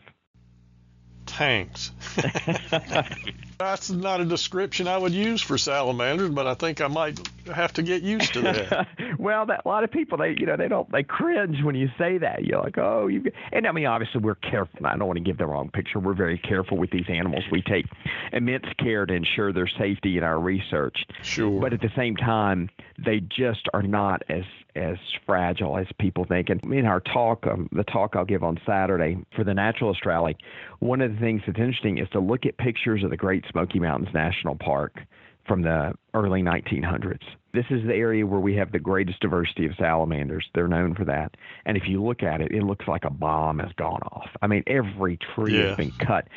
tanks. 1.27 1.93
That's 3.59 3.91
not 3.91 4.21
a 4.21 4.25
description 4.25 4.87
I 4.87 4.99
would 4.99 5.13
use 5.13 5.41
for 5.41 5.57
salamanders, 5.57 6.31
but 6.31 6.47
I 6.47 6.55
think 6.55 6.81
I 6.81 6.89
might 6.89 7.19
have 7.47 7.73
to 7.75 7.83
get 7.83 8.03
used 8.03 8.35
to 8.35 8.43
that. 8.43 8.89
well, 9.19 9.47
that, 9.47 9.63
a 9.65 9.69
lot 9.69 9.83
of 9.83 9.91
people 9.91 10.19
they 10.19 10.37
you 10.39 10.47
know 10.47 10.57
they 10.57 10.69
don't 10.69 10.91
they 10.93 11.03
cringe 11.03 11.63
when 11.63 11.75
you 11.75 11.89
say 11.97 12.19
that. 12.19 12.45
You're 12.45 12.61
like, 12.61 12.77
oh, 12.79 13.07
you 13.07 13.25
and 13.53 13.67
I 13.67 13.73
mean 13.73 13.87
obviously 13.87 14.21
we're 14.21 14.35
careful. 14.35 14.87
I 14.87 14.97
don't 14.97 15.07
want 15.07 15.17
to 15.17 15.25
give 15.25 15.39
the 15.39 15.47
wrong 15.47 15.71
picture. 15.71 15.99
We're 15.99 16.15
very 16.15 16.39
careful 16.39 16.77
with 16.77 16.91
these 16.91 17.07
animals. 17.09 17.45
We 17.51 17.63
take 17.63 17.87
immense 18.33 18.67
care 18.79 19.07
to 19.07 19.15
ensure 19.15 19.53
their 19.53 19.69
safety 19.69 20.19
in 20.19 20.25
our 20.25 20.39
research. 20.39 21.07
Sure. 21.23 21.61
But 21.61 21.73
at 21.73 21.81
the 21.81 21.91
same 21.97 22.17
time, 22.17 22.69
they 23.05 23.21
just 23.21 23.69
are 23.75 23.83
not 23.83 24.23
as 24.29 24.45
as 24.75 24.97
fragile 25.25 25.79
as 25.79 25.87
people 25.99 26.25
think. 26.25 26.51
And 26.51 26.63
in 26.73 26.85
our 26.85 27.01
talk, 27.01 27.47
um, 27.47 27.69
the 27.73 27.85
talk 27.85 28.15
I'll 28.15 28.27
give 28.27 28.43
on 28.43 28.59
Saturday 28.67 29.17
for 29.35 29.43
the 29.43 29.55
Naturalist 29.55 30.05
Rally, 30.05 30.37
one 30.81 31.01
of 31.01 31.15
the 31.15 31.19
things 31.19 31.43
that's 31.47 31.59
interesting 31.59 31.99
is 31.99 32.09
to 32.11 32.21
look 32.21 32.45
at 32.45 32.59
pictures 32.59 33.03
of 33.03 33.11
the 33.11 33.17
Great 33.17 33.45
Smoky 33.51 33.81
Mountains 33.81 34.13
National 34.13 34.55
Park 34.55 34.99
from 35.47 35.63
the 35.63 35.95
early 36.13 36.43
1900s. 36.43 37.23
This 37.55 37.65
is 37.71 37.87
the 37.87 37.95
area 37.95 38.27
where 38.27 38.41
we 38.41 38.57
have 38.57 38.73
the 38.73 38.79
greatest 38.79 39.21
diversity 39.21 39.65
of 39.65 39.73
salamanders. 39.79 40.45
They're 40.55 40.69
known 40.69 40.95
for 40.95 41.05
that. 41.07 41.37
And 41.65 41.77
if 41.77 41.85
you 41.87 42.03
look 42.03 42.23
at 42.23 42.41
it, 42.41 42.53
it 42.53 42.63
looks 42.63 42.87
like 42.87 43.05
a 43.05 43.11
bomb 43.11 43.61
has 43.61 43.73
gone 43.79 44.03
off. 44.13 44.29
I 44.43 44.47
mean, 44.47 44.63
every 44.67 45.19
tree 45.35 45.59
yeah. 45.59 45.69
has 45.69 45.77
been 45.77 45.93
cut. 45.93 46.29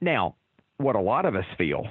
Now, 0.00 0.34
what 0.78 0.96
a 0.96 1.00
lot 1.00 1.24
of 1.24 1.36
us 1.36 1.44
feel 1.56 1.86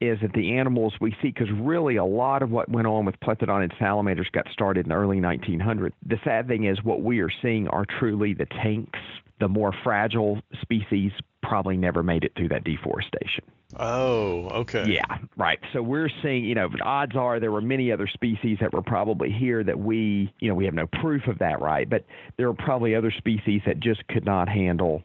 is 0.00 0.20
that 0.20 0.32
the 0.32 0.56
animals 0.56 0.94
we 1.00 1.10
see, 1.20 1.28
because 1.28 1.50
really 1.50 1.96
a 1.96 2.04
lot 2.04 2.42
of 2.42 2.50
what 2.50 2.68
went 2.68 2.86
on 2.86 3.04
with 3.04 3.18
plethodonid 3.20 3.76
salamanders 3.78 4.28
got 4.32 4.46
started 4.52 4.86
in 4.86 4.90
the 4.90 4.94
early 4.94 5.18
1900s. 5.18 5.92
The 6.06 6.20
sad 6.22 6.46
thing 6.46 6.64
is 6.64 6.82
what 6.84 7.02
we 7.02 7.20
are 7.20 7.30
seeing 7.42 7.68
are 7.68 7.84
truly 7.98 8.34
the 8.34 8.46
tanks. 8.46 8.98
The 9.40 9.48
more 9.48 9.72
fragile 9.84 10.40
species 10.60 11.12
probably 11.42 11.76
never 11.76 12.02
made 12.02 12.24
it 12.24 12.32
through 12.36 12.48
that 12.48 12.64
deforestation. 12.64 13.44
Oh, 13.76 14.48
okay. 14.48 14.84
Yeah, 14.88 15.18
right. 15.36 15.58
So 15.72 15.82
we're 15.82 16.10
seeing, 16.22 16.44
you 16.44 16.54
know, 16.54 16.70
odds 16.82 17.14
are 17.16 17.38
there 17.38 17.52
were 17.52 17.60
many 17.60 17.92
other 17.92 18.06
species 18.06 18.58
that 18.60 18.72
were 18.72 18.82
probably 18.82 19.30
here 19.30 19.62
that 19.62 19.78
we, 19.78 20.32
you 20.40 20.48
know, 20.48 20.54
we 20.54 20.64
have 20.64 20.74
no 20.74 20.86
proof 20.86 21.26
of 21.26 21.38
that, 21.38 21.60
right? 21.60 21.88
But 21.88 22.04
there 22.36 22.48
are 22.48 22.54
probably 22.54 22.94
other 22.94 23.10
species 23.10 23.60
that 23.66 23.78
just 23.78 24.06
could 24.08 24.24
not 24.24 24.48
handle 24.48 25.02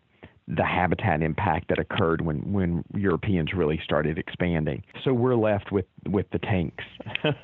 the 0.47 0.65
habitat 0.65 1.21
impact 1.21 1.69
that 1.69 1.79
occurred 1.79 2.21
when, 2.21 2.51
when 2.51 2.83
Europeans 2.95 3.53
really 3.53 3.79
started 3.83 4.17
expanding. 4.17 4.83
So 5.03 5.13
we're 5.13 5.35
left 5.35 5.71
with, 5.71 5.85
with 6.05 6.29
the 6.31 6.39
tanks. 6.39 6.83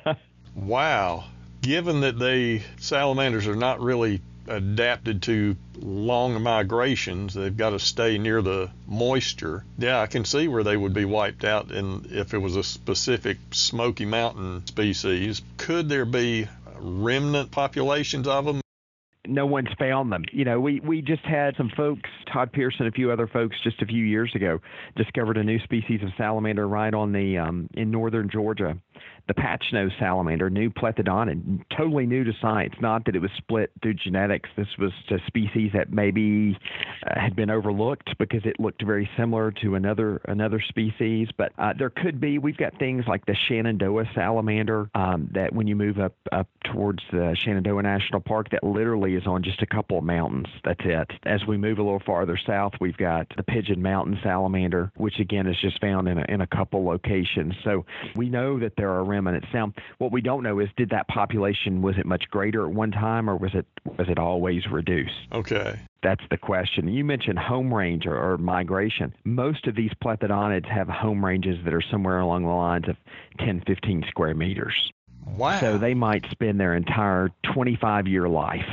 wow. 0.54 1.24
given 1.62 2.00
that 2.00 2.18
they 2.18 2.62
salamanders 2.78 3.46
are 3.46 3.56
not 3.56 3.80
really 3.80 4.20
adapted 4.46 5.22
to 5.22 5.56
long 5.76 6.40
migrations. 6.42 7.34
They've 7.34 7.56
got 7.56 7.70
to 7.70 7.78
stay 7.78 8.18
near 8.18 8.42
the 8.42 8.70
moisture. 8.86 9.64
Yeah, 9.78 10.00
I 10.00 10.06
can 10.06 10.24
see 10.24 10.48
where 10.48 10.64
they 10.64 10.76
would 10.76 10.92
be 10.92 11.04
wiped 11.04 11.44
out 11.44 11.70
and 11.70 12.06
if 12.06 12.34
it 12.34 12.38
was 12.38 12.56
a 12.56 12.64
specific 12.64 13.38
Smoky 13.52 14.04
Mountain 14.04 14.66
species. 14.66 15.40
Could 15.56 15.88
there 15.88 16.04
be 16.04 16.48
remnant 16.78 17.50
populations 17.50 18.26
of 18.26 18.44
them? 18.44 18.60
No 19.30 19.46
one's 19.46 19.68
found 19.78 20.10
them. 20.10 20.24
You 20.32 20.44
know, 20.44 20.60
we 20.60 20.80
we 20.80 21.02
just 21.02 21.24
had 21.24 21.54
some 21.56 21.70
folks, 21.76 22.10
Todd 22.32 22.52
Pierson, 22.52 22.86
a 22.86 22.90
few 22.90 23.12
other 23.12 23.28
folks, 23.28 23.56
just 23.62 23.80
a 23.80 23.86
few 23.86 24.04
years 24.04 24.32
ago, 24.34 24.60
discovered 24.96 25.36
a 25.36 25.44
new 25.44 25.60
species 25.60 26.02
of 26.02 26.08
salamander 26.18 26.66
right 26.66 26.92
on 26.92 27.12
the 27.12 27.38
um, 27.38 27.68
in 27.74 27.90
northern 27.90 28.28
Georgia, 28.28 28.76
the 29.30 29.34
patch 29.34 29.66
nose 29.72 29.92
salamander, 30.00 30.50
new 30.50 30.70
plethodonid, 30.70 31.62
totally 31.76 32.04
new 32.04 32.24
to 32.24 32.32
science. 32.42 32.74
Not 32.80 33.04
that 33.04 33.14
it 33.14 33.20
was 33.20 33.30
split 33.36 33.70
through 33.80 33.94
genetics. 33.94 34.48
This 34.56 34.66
was 34.76 34.90
a 35.08 35.18
species 35.28 35.70
that 35.72 35.92
maybe 35.92 36.58
uh, 37.06 37.20
had 37.20 37.36
been 37.36 37.48
overlooked 37.48 38.18
because 38.18 38.40
it 38.44 38.58
looked 38.58 38.84
very 38.84 39.08
similar 39.16 39.52
to 39.62 39.76
another 39.76 40.20
another 40.26 40.60
species. 40.60 41.28
But 41.38 41.52
uh, 41.58 41.74
there 41.78 41.90
could 41.90 42.20
be. 42.20 42.38
We've 42.38 42.56
got 42.56 42.76
things 42.80 43.04
like 43.06 43.24
the 43.24 43.36
Shenandoah 43.46 44.06
salamander 44.16 44.90
um, 44.96 45.30
that 45.32 45.52
when 45.52 45.68
you 45.68 45.76
move 45.76 46.00
up 46.00 46.16
up 46.32 46.48
towards 46.64 47.04
the 47.12 47.36
Shenandoah 47.44 47.84
National 47.84 48.20
Park, 48.20 48.50
that 48.50 48.64
literally 48.64 49.14
is 49.14 49.28
on 49.28 49.44
just 49.44 49.62
a 49.62 49.66
couple 49.66 49.96
of 49.96 50.02
mountains. 50.02 50.48
That's 50.64 50.80
it. 50.84 51.08
As 51.24 51.46
we 51.46 51.56
move 51.56 51.78
a 51.78 51.84
little 51.84 52.02
farther 52.04 52.36
south, 52.36 52.72
we've 52.80 52.96
got 52.96 53.28
the 53.36 53.44
Pigeon 53.44 53.80
Mountain 53.80 54.18
salamander, 54.24 54.90
which 54.96 55.20
again 55.20 55.46
is 55.46 55.56
just 55.60 55.80
found 55.80 56.08
in 56.08 56.18
a, 56.18 56.24
in 56.28 56.40
a 56.40 56.48
couple 56.48 56.84
locations. 56.84 57.54
So 57.62 57.86
we 58.16 58.28
know 58.28 58.58
that 58.58 58.72
there 58.76 58.90
are 58.90 59.04
remnants. 59.24 59.48
Now, 59.52 59.72
what 59.98 60.12
we 60.12 60.20
don't 60.20 60.42
know 60.42 60.58
is 60.58 60.68
did 60.76 60.90
that 60.90 61.08
population 61.08 61.82
was 61.82 61.96
it 61.98 62.06
much 62.06 62.24
greater 62.30 62.66
at 62.66 62.72
one 62.72 62.90
time 62.90 63.28
or 63.28 63.36
was 63.36 63.54
it 63.54 63.66
was 63.98 64.08
it 64.08 64.18
always 64.18 64.66
reduced? 64.70 65.28
Okay. 65.32 65.78
That's 66.02 66.22
the 66.30 66.38
question. 66.38 66.88
You 66.88 67.04
mentioned 67.04 67.38
home 67.38 67.72
range 67.72 68.06
or, 68.06 68.16
or, 68.16 68.38
migration. 68.38 69.14
Most 69.24 69.66
of 69.66 69.76
these 69.76 69.90
plethodontids 70.02 70.66
have 70.66 70.88
home 70.88 71.22
ranges 71.22 71.62
that 71.64 71.74
are 71.74 71.82
somewhere 71.82 72.20
along 72.20 72.44
the 72.44 72.48
lines 72.48 72.88
of 72.88 72.96
10, 73.38 73.64
15 73.66 74.04
square 74.08 74.34
meters. 74.34 74.92
Wow. 75.36 75.60
So 75.60 75.76
they 75.76 75.92
might 75.92 76.24
spend 76.30 76.58
their 76.58 76.74
entire 76.74 77.30
25 77.52 78.06
year 78.06 78.28
life 78.28 78.64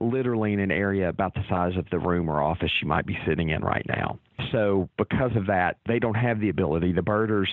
literally 0.00 0.52
in 0.52 0.60
an 0.60 0.70
area 0.70 1.08
about 1.08 1.34
the 1.34 1.42
size 1.48 1.76
of 1.76 1.86
the 1.90 1.98
room 1.98 2.28
or 2.28 2.42
office 2.42 2.70
you 2.82 2.88
might 2.88 3.06
be 3.06 3.16
sitting 3.26 3.50
in 3.50 3.62
right 3.62 3.84
now. 3.88 4.18
So 4.52 4.88
because 4.98 5.34
of 5.36 5.46
that, 5.46 5.78
they 5.86 5.98
don't 5.98 6.14
have 6.14 6.40
the 6.40 6.50
ability. 6.50 6.92
The 6.92 7.02
birders, 7.02 7.50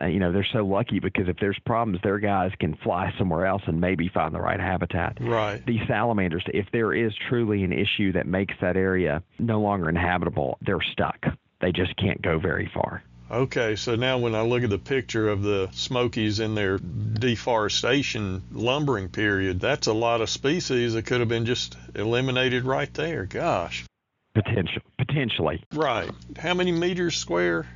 uh, 0.00 0.06
you 0.06 0.18
know, 0.18 0.32
they're 0.32 0.46
so 0.52 0.66
lucky 0.66 0.98
because 1.00 1.28
if 1.28 1.36
there's 1.38 1.58
problems, 1.66 2.00
their 2.02 2.18
guys 2.18 2.50
can 2.58 2.76
fly 2.82 3.12
somewhere 3.18 3.46
else 3.46 3.62
and 3.66 3.80
maybe 3.80 4.10
find 4.12 4.34
the 4.34 4.40
right 4.40 4.60
habitat. 4.60 5.18
Right. 5.20 5.64
These 5.66 5.82
salamanders, 5.86 6.44
if 6.48 6.66
there 6.72 6.94
is 6.94 7.12
truly 7.28 7.62
an 7.64 7.72
issue 7.72 8.12
that 8.12 8.26
makes 8.26 8.54
that 8.60 8.76
area 8.76 9.22
no 9.38 9.60
longer 9.60 9.88
inhabitable, 9.88 10.58
they're 10.62 10.82
stuck. 10.92 11.24
They 11.60 11.72
just 11.72 11.96
can't 11.96 12.20
go 12.22 12.38
very 12.38 12.70
far. 12.74 13.02
Okay, 13.32 13.76
so 13.76 13.96
now 13.96 14.18
when 14.18 14.34
I 14.34 14.42
look 14.42 14.62
at 14.62 14.68
the 14.68 14.78
picture 14.78 15.30
of 15.30 15.42
the 15.42 15.70
Smokies 15.72 16.38
in 16.38 16.54
their 16.54 16.76
deforestation 16.76 18.42
lumbering 18.52 19.08
period, 19.08 19.58
that's 19.58 19.86
a 19.86 19.92
lot 19.94 20.20
of 20.20 20.28
species 20.28 20.92
that 20.92 21.06
could 21.06 21.20
have 21.20 21.30
been 21.30 21.46
just 21.46 21.78
eliminated 21.94 22.64
right 22.64 22.92
there. 22.92 23.24
Gosh. 23.24 23.86
Potential, 24.34 24.82
potentially. 24.98 25.64
Right. 25.72 26.10
How 26.38 26.52
many 26.52 26.72
meters 26.72 27.16
square? 27.16 27.66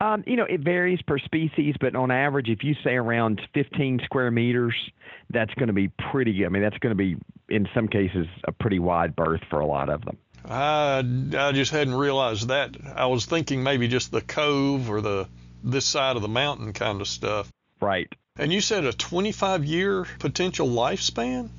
Um, 0.00 0.22
you 0.28 0.36
know, 0.36 0.44
it 0.44 0.60
varies 0.60 1.02
per 1.02 1.18
species, 1.18 1.74
but 1.80 1.96
on 1.96 2.12
average, 2.12 2.48
if 2.48 2.62
you 2.62 2.74
say 2.84 2.94
around 2.94 3.40
15 3.54 4.02
square 4.04 4.30
meters, 4.30 4.76
that's 5.30 5.52
going 5.54 5.66
to 5.66 5.72
be 5.72 5.88
pretty. 6.12 6.46
I 6.46 6.50
mean, 6.50 6.62
that's 6.62 6.78
going 6.78 6.96
to 6.96 6.96
be, 6.96 7.16
in 7.48 7.66
some 7.74 7.88
cases, 7.88 8.28
a 8.44 8.52
pretty 8.52 8.78
wide 8.78 9.16
berth 9.16 9.40
for 9.50 9.58
a 9.58 9.66
lot 9.66 9.88
of 9.88 10.04
them. 10.04 10.18
I, 10.44 10.98
I 10.98 11.52
just 11.52 11.72
hadn't 11.72 11.94
realized 11.94 12.48
that. 12.48 12.76
I 12.94 13.06
was 13.06 13.26
thinking 13.26 13.62
maybe 13.62 13.88
just 13.88 14.10
the 14.10 14.20
cove 14.20 14.90
or 14.90 15.00
the 15.00 15.28
this 15.64 15.84
side 15.84 16.16
of 16.16 16.22
the 16.22 16.28
mountain 16.28 16.72
kind 16.72 17.00
of 17.00 17.08
stuff. 17.08 17.50
Right. 17.80 18.12
And 18.36 18.52
you 18.52 18.60
said 18.60 18.84
a 18.84 18.92
25 18.92 19.64
year 19.64 20.06
potential 20.18 20.68
lifespan? 20.68 21.50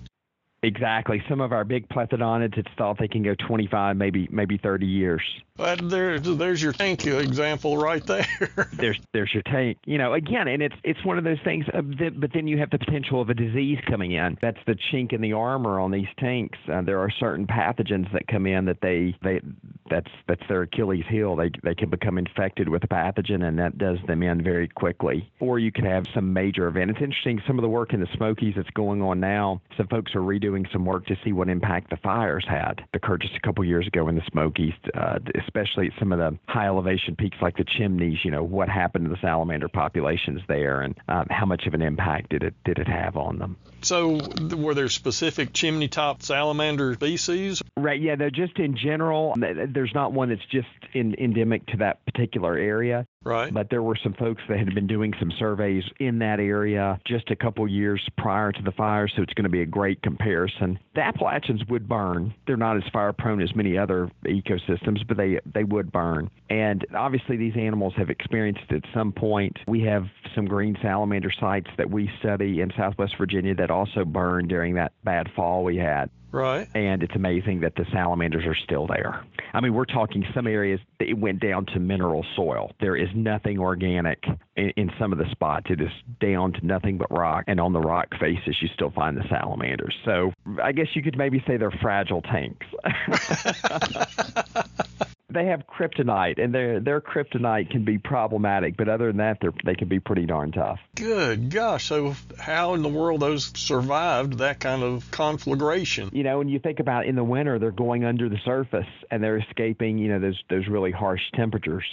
Exactly. 0.62 1.24
Some 1.30 1.40
of 1.40 1.54
our 1.54 1.64
big 1.64 1.88
plethodonids, 1.88 2.58
it's 2.58 2.70
thought 2.78 2.98
they 3.00 3.08
can 3.08 3.24
go 3.24 3.34
25, 3.48 3.96
maybe 3.96 4.28
maybe 4.30 4.58
30 4.58 4.86
years. 4.86 5.22
But 5.56 5.90
there, 5.90 6.20
there's 6.20 6.62
your 6.62 6.72
tank 6.72 7.06
example 7.06 7.78
right 7.78 8.06
there. 8.06 8.26
there's 8.74 9.00
there's 9.14 9.34
your 9.34 9.44
tank. 9.44 9.78
You 9.86 9.98
know, 9.98 10.14
again, 10.14 10.48
and 10.48 10.62
it's 10.62 10.76
it's 10.84 11.04
one 11.04 11.18
of 11.18 11.24
those 11.24 11.40
things. 11.44 11.66
Uh, 11.74 11.82
that, 12.00 12.20
but 12.20 12.32
then 12.34 12.48
you 12.48 12.58
have 12.60 12.70
the 12.70 12.80
potential 12.80 13.22
of 13.22 13.30
a 13.30 13.34
disease 13.34 13.80
coming 13.90 14.14
in. 14.14 14.38
That's 14.42 14.60
the 14.68 14.76
chink 14.92 15.14
in 15.14 15.22
the 15.22 15.34
armor 15.34 15.80
on 15.80 15.92
these 15.92 16.08
tanks. 16.18 16.58
Uh, 16.72 16.82
there 16.82 17.00
are 17.00 17.10
certain 17.10 17.46
pathogens 17.48 18.12
that 18.14 18.28
come 18.28 18.46
in 18.46 18.66
that 18.66 18.80
they 18.82 19.16
they 19.24 19.42
that's 19.90 20.12
that's 20.28 20.44
their 20.48 20.64
Achilles 20.64 21.06
heel. 21.10 21.36
They 21.36 21.52
they 21.64 21.76
can 21.76 21.90
become 21.90 22.18
infected 22.18 22.68
with 22.70 22.84
a 22.84 22.88
pathogen, 22.88 23.46
and 23.46 23.60
that 23.60 23.78
does 23.78 23.98
them 24.08 24.24
in 24.24 24.44
very 24.44 24.68
quickly. 24.68 25.30
Or 25.40 25.60
you 25.60 25.72
could 25.72 25.86
have 25.86 26.06
some 26.14 26.34
major 26.34 26.68
event. 26.68 26.92
It's 26.92 27.02
interesting. 27.02 27.42
Some 27.48 27.58
of 27.58 27.64
the 27.64 27.70
work 27.70 27.94
in 27.94 28.00
the 28.00 28.10
Smokies 28.16 28.54
that's 28.56 28.70
going 28.72 29.02
on 29.02 29.20
now. 29.20 29.62
Some 29.78 29.88
folks 29.88 30.16
are 30.16 30.22
redoing 30.22 30.49
some 30.72 30.86
work 30.86 31.06
to 31.08 31.16
see 31.24 31.32
what 31.32 31.50
impact 31.50 31.90
the 31.90 31.98
fires 31.98 32.46
had. 32.48 32.78
that 32.78 32.86
Occurred 32.94 33.22
just 33.22 33.36
a 33.36 33.40
couple 33.40 33.64
years 33.66 33.88
ago 33.88 34.08
in 34.08 34.16
the 34.16 34.22
Smokies. 34.32 34.74
Uh, 34.94 35.20
especially 35.42 35.88
at 35.88 35.94
some 36.00 36.12
of 36.12 36.20
the 36.20 36.38
high 36.48 36.68
elevation 36.68 37.16
peaks 37.16 37.38
like 37.42 37.58
the 37.58 37.66
chimneys, 37.78 38.18
you 38.24 38.32
know, 38.32 38.44
what 38.44 38.70
happened 38.70 39.06
to 39.06 39.10
the 39.10 39.22
salamander 39.22 39.68
populations 39.68 40.42
there 40.48 40.82
and 40.82 40.96
um, 41.08 41.26
how 41.30 41.46
much 41.46 41.66
of 41.66 41.74
an 41.74 41.82
impact 41.82 42.30
did 42.30 42.44
it 42.44 42.54
did 42.66 42.80
it 42.80 42.88
have 42.88 43.18
on 43.18 43.40
them? 43.40 43.58
So, 43.82 44.20
were 44.56 44.74
there 44.74 44.90
specific 44.90 45.54
chimney 45.54 45.88
top 45.88 46.22
salamander 46.22 46.96
species? 46.96 47.62
Right. 47.78 48.02
Yeah. 48.02 48.16
They're 48.16 48.30
just 48.30 48.60
in 48.60 48.78
general. 48.78 49.36
There's 49.38 49.94
not 49.94 50.12
one 50.12 50.30
that's 50.30 50.46
just 50.52 50.68
in, 50.94 51.16
endemic 51.16 51.66
to 51.68 51.78
that 51.78 52.06
particular 52.06 52.58
area. 52.58 53.06
Right. 53.24 53.54
But 53.54 53.70
there 53.70 53.84
were 53.84 53.98
some 54.02 54.14
folks 54.14 54.42
that 54.48 54.60
had 54.60 54.74
been 54.74 54.88
doing 54.88 55.14
some 55.20 55.32
surveys 55.38 55.84
in 56.00 56.20
that 56.20 56.40
area 56.40 57.00
just 57.06 57.30
a 57.32 57.36
couple 57.36 57.68
years 57.68 58.02
prior 58.18 58.52
to 58.52 58.62
the 58.62 58.72
fire, 58.72 59.08
so 59.08 59.22
it's 59.22 59.34
going 59.34 59.44
to 59.44 59.50
be 59.50 59.62
a 59.62 59.66
great 59.66 60.02
comparison. 60.02 60.80
The 60.96 61.02
Appalachians 61.02 61.66
would 61.70 61.88
burn. 61.88 62.34
They're 62.48 62.58
not 62.58 62.78
as 62.78 62.84
fire 62.94 63.12
prone 63.12 63.42
as 63.42 63.54
many 63.56 63.78
other 63.78 64.10
ecosystems, 64.26 65.06
but 65.08 65.18
they 65.18 65.40
they 65.54 65.66
would 65.66 65.92
burn. 65.92 66.30
And 66.50 66.86
obviously, 66.96 67.36
these 67.36 67.56
animals 67.58 67.94
have 67.98 68.10
experienced 68.10 68.62
it 68.70 68.84
at 68.84 68.94
some 68.94 69.12
point. 69.12 69.58
We 69.68 69.82
have 69.82 70.06
some 70.34 70.46
green 70.46 70.78
salamander 70.82 71.32
sites 71.40 71.70
that 71.78 71.90
we 71.90 72.10
study 72.20 72.62
in 72.62 72.72
Southwest 72.78 73.16
Virginia 73.18 73.54
that 73.56 73.70
also 73.70 74.06
burned 74.06 74.50
during 74.50 74.76
that 74.76 74.94
bad 75.04 75.30
fall 75.36 75.64
we 75.64 75.78
had. 75.78 76.10
Right. 76.32 76.68
And 76.76 77.02
it's 77.02 77.16
amazing 77.16 77.62
that 77.62 77.76
the 77.76 77.86
salamanders 77.92 78.46
are 78.46 78.56
still 78.56 78.88
there. 78.88 79.24
I 79.54 79.62
mean, 79.62 79.74
we're 79.74 79.86
talking 79.86 80.26
some 80.34 80.48
areas 80.48 80.80
that 81.00 81.10
it 81.10 81.18
went 81.18 81.40
down 81.40 81.66
to 81.68 81.80
mineral 81.80 82.26
soil. 82.36 82.72
There 82.80 82.96
is 82.96 83.10
nothing 83.16 83.60
organic 83.60 84.24
in, 84.56 84.70
in 84.78 84.92
some 85.00 85.12
of 85.12 85.18
the 85.18 85.30
spots. 85.32 85.68
It 85.70 85.82
is 85.82 85.90
down 86.20 86.54
to 86.54 86.66
nothing 86.66 86.98
but 86.98 87.12
rock. 87.12 87.46
And 87.48 87.60
on 87.60 87.74
the 87.74 87.80
rock 87.80 88.10
faces, 88.20 88.58
you 88.62 88.70
still 88.74 88.92
find 88.92 89.18
the 89.18 89.28
salamanders. 89.30 89.96
So 90.06 90.32
I 90.62 90.72
guess 90.72 90.88
you 90.94 91.02
could 91.02 91.18
maybe 91.18 91.44
say 91.48 91.58
they're 91.58 91.72
fragile 91.72 92.22
tanks. 92.22 92.68
they 95.30 95.46
have 95.46 95.64
kryptonite, 95.68 96.42
and 96.42 96.54
their 96.54 96.80
their 96.80 97.02
kryptonite 97.02 97.70
can 97.70 97.84
be 97.84 97.98
problematic. 97.98 98.78
But 98.78 98.90
other 98.90 99.08
than 99.08 99.18
that, 99.18 99.40
they 99.42 99.50
they 99.64 99.76
can 99.76 99.88
be 99.88 100.00
pretty 100.00 100.26
darn 100.26 100.52
tough. 100.52 100.80
Good 100.96 101.52
gosh! 101.52 101.86
So 101.86 102.16
how 102.38 102.74
in 102.74 102.82
the 102.82 102.90
world 102.90 103.22
those 103.22 103.52
survived 103.58 104.40
that 104.40 104.60
kind 104.60 104.84
of 104.84 105.10
conflagration? 105.12 106.10
You 106.14 106.24
know, 106.24 106.38
when 106.38 106.50
you 106.50 106.60
think 106.60 106.80
about 106.80 107.06
in 107.06 107.16
the 107.16 107.24
winter, 107.24 107.60
they're 107.60 107.72
going 107.72 108.06
under 108.06 108.30
the 108.30 108.40
surface 108.46 108.88
and 109.12 109.24
they're 109.24 109.38
escaping. 109.38 109.98
You 109.98 110.10
know, 110.10 110.20
those 110.20 110.42
those 110.50 110.68
really 110.68 110.92
harsh 110.92 111.22
temperatures. 111.36 111.86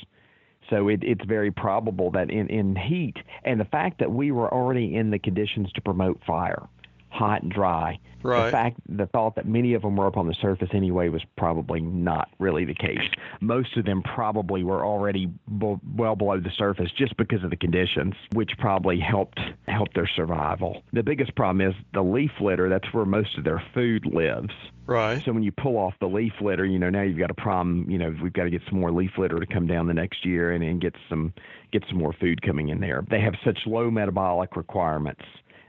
So 0.71 0.89
it, 0.89 1.05
it's 1.05 1.25
very 1.25 1.51
probable 1.51 2.11
that 2.13 2.31
in, 2.31 2.49
in 2.49 2.75
heat 2.75 3.17
and 3.45 3.61
the 3.61 3.65
fact 3.67 4.01
that 4.01 4.11
we 4.11 4.33
were 4.33 4.53
already 4.53 4.97
in 4.97 5.11
the 5.11 5.19
conditions 5.19 5.71
to 5.73 5.81
promote 5.81 6.21
fire, 6.27 6.69
hot 7.17 7.43
and 7.43 7.51
dry. 7.51 7.99
Right. 8.23 8.47
The 8.47 8.51
fact, 8.51 8.81
the 8.89 9.07
thought 9.07 9.37
that 9.37 9.47
many 9.47 9.75
of 9.75 9.83
them 9.83 9.97
were 9.97 10.07
up 10.07 10.17
on 10.17 10.27
the 10.27 10.35
surface 10.41 10.71
anyway 10.73 11.09
was 11.09 11.23
probably 11.37 11.81
not 11.81 12.29
really 12.39 12.65
the 12.65 12.75
case. 12.75 12.99
Most 13.41 13.77
of 13.77 13.85
them 13.85 14.03
probably 14.03 14.65
were 14.65 14.85
already 14.85 15.27
b- 15.27 15.77
well 15.97 16.17
below 16.17 16.41
the 16.41 16.51
surface 16.57 16.91
just 16.97 17.17
because 17.17 17.45
of 17.45 17.51
the 17.51 17.57
conditions, 17.57 18.15
which 18.33 18.51
probably 18.59 18.99
helped 18.99 19.39
help 19.69 19.93
their 19.95 20.09
survival. 20.17 20.83
The 20.93 21.03
biggest 21.03 21.37
problem 21.37 21.69
is 21.69 21.75
the 21.95 22.03
leaf 22.03 22.33
litter. 22.41 22.69
That's 22.69 22.93
where 22.93 23.05
most 23.05 23.39
of 23.39 23.45
their 23.45 23.63
food 23.73 24.07
lives. 24.07 24.51
Right. 24.87 25.23
So 25.25 25.33
when 25.33 25.43
you 25.43 25.53
pull 25.53 25.77
off 25.77 25.95
the 26.01 26.07
leaf 26.07 26.33
litter, 26.41 26.65
you 26.65 26.79
know 26.79 26.91
now 26.91 27.03
you've 27.03 27.19
got 27.19 27.31
a 27.31 27.35
problem. 27.35 27.89
You 27.89 27.99
know 27.99 28.15
we've 28.23 28.33
got 28.33 28.45
to 28.45 28.51
get 28.51 28.63
some 28.69 28.81
more 28.81 28.93
leaf 28.93 29.13
litter 29.19 29.39
to 29.39 29.47
come 29.47 29.67
down 29.67 29.87
the 29.87 29.95
next 29.95 30.25
year 30.25 30.53
and, 30.53 30.65
and 30.65 30.81
get 30.81 30.95
some 31.09 31.33
get 31.73 31.85
some 31.89 31.99
more 31.99 32.13
food 32.13 32.43
coming 32.43 32.71
in 32.71 32.81
there. 32.81 33.05
They 33.09 33.21
have 33.21 33.35
such 33.45 33.59
low 33.67 33.91
metabolic 33.91 34.57
requirements 34.57 35.23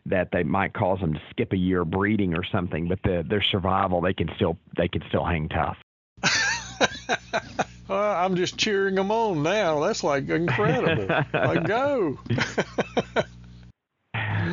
that 0.09 0.29
they 0.31 0.43
might 0.43 0.73
cause 0.73 0.99
them 0.99 1.13
to 1.13 1.21
skip 1.29 1.53
a 1.53 1.57
year 1.57 1.85
breeding 1.85 2.35
or 2.35 2.43
something, 2.43 2.87
but 2.87 2.99
the, 3.03 3.25
their 3.27 3.43
survival 3.43 4.01
they 4.01 4.13
can 4.13 4.29
still 4.35 4.57
they 4.75 4.87
can 4.87 5.03
still 5.09 5.23
hang 5.23 5.49
tough. 5.49 5.77
I'm 7.89 8.35
just 8.35 8.57
cheering 8.57 8.95
them 8.95 9.11
on 9.11 9.43
now. 9.43 9.79
That's 9.79 10.03
like 10.03 10.29
incredible. 10.29 11.07
like 11.33 11.65
go. 11.65 12.19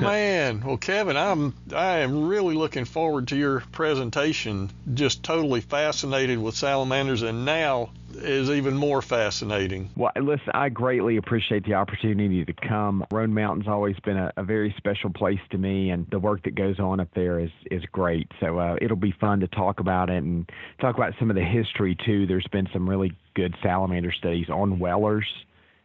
man. 0.00 0.62
Well, 0.64 0.76
Kevin, 0.76 1.16
I'm 1.16 1.54
I 1.74 1.98
am 1.98 2.28
really 2.28 2.54
looking 2.54 2.84
forward 2.84 3.28
to 3.28 3.36
your 3.36 3.60
presentation. 3.72 4.70
Just 4.94 5.22
totally 5.22 5.60
fascinated 5.60 6.38
with 6.38 6.54
salamanders, 6.54 7.22
and 7.22 7.44
now 7.44 7.90
is 8.16 8.50
even 8.50 8.76
more 8.76 9.02
fascinating. 9.02 9.90
Well, 9.96 10.12
listen, 10.16 10.50
I 10.54 10.68
greatly 10.68 11.16
appreciate 11.16 11.64
the 11.64 11.74
opportunity 11.74 12.44
to 12.44 12.52
come. 12.52 13.04
Roan 13.10 13.34
Mountain's 13.34 13.68
always 13.68 13.96
been 14.04 14.16
a, 14.16 14.32
a, 14.36 14.44
very 14.44 14.72
special 14.76 15.10
place 15.10 15.40
to 15.50 15.58
me, 15.58 15.90
and 15.90 16.06
the 16.10 16.18
work 16.18 16.44
that 16.44 16.54
goes 16.54 16.78
on 16.78 17.00
up 17.00 17.08
there 17.14 17.38
is 17.40 17.50
is 17.70 17.82
great. 17.92 18.30
So 18.40 18.58
uh, 18.58 18.76
it'll 18.80 18.96
be 18.96 19.14
fun 19.20 19.40
to 19.40 19.48
talk 19.48 19.80
about 19.80 20.10
it 20.10 20.22
and 20.22 20.48
talk 20.80 20.96
about 20.96 21.14
some 21.18 21.30
of 21.30 21.36
the 21.36 21.44
history 21.44 21.96
too. 22.04 22.26
There's 22.26 22.46
been 22.52 22.68
some 22.72 22.88
really 22.88 23.12
good 23.34 23.54
salamander 23.62 24.12
studies 24.12 24.48
on 24.48 24.78
Wellers 24.78 25.26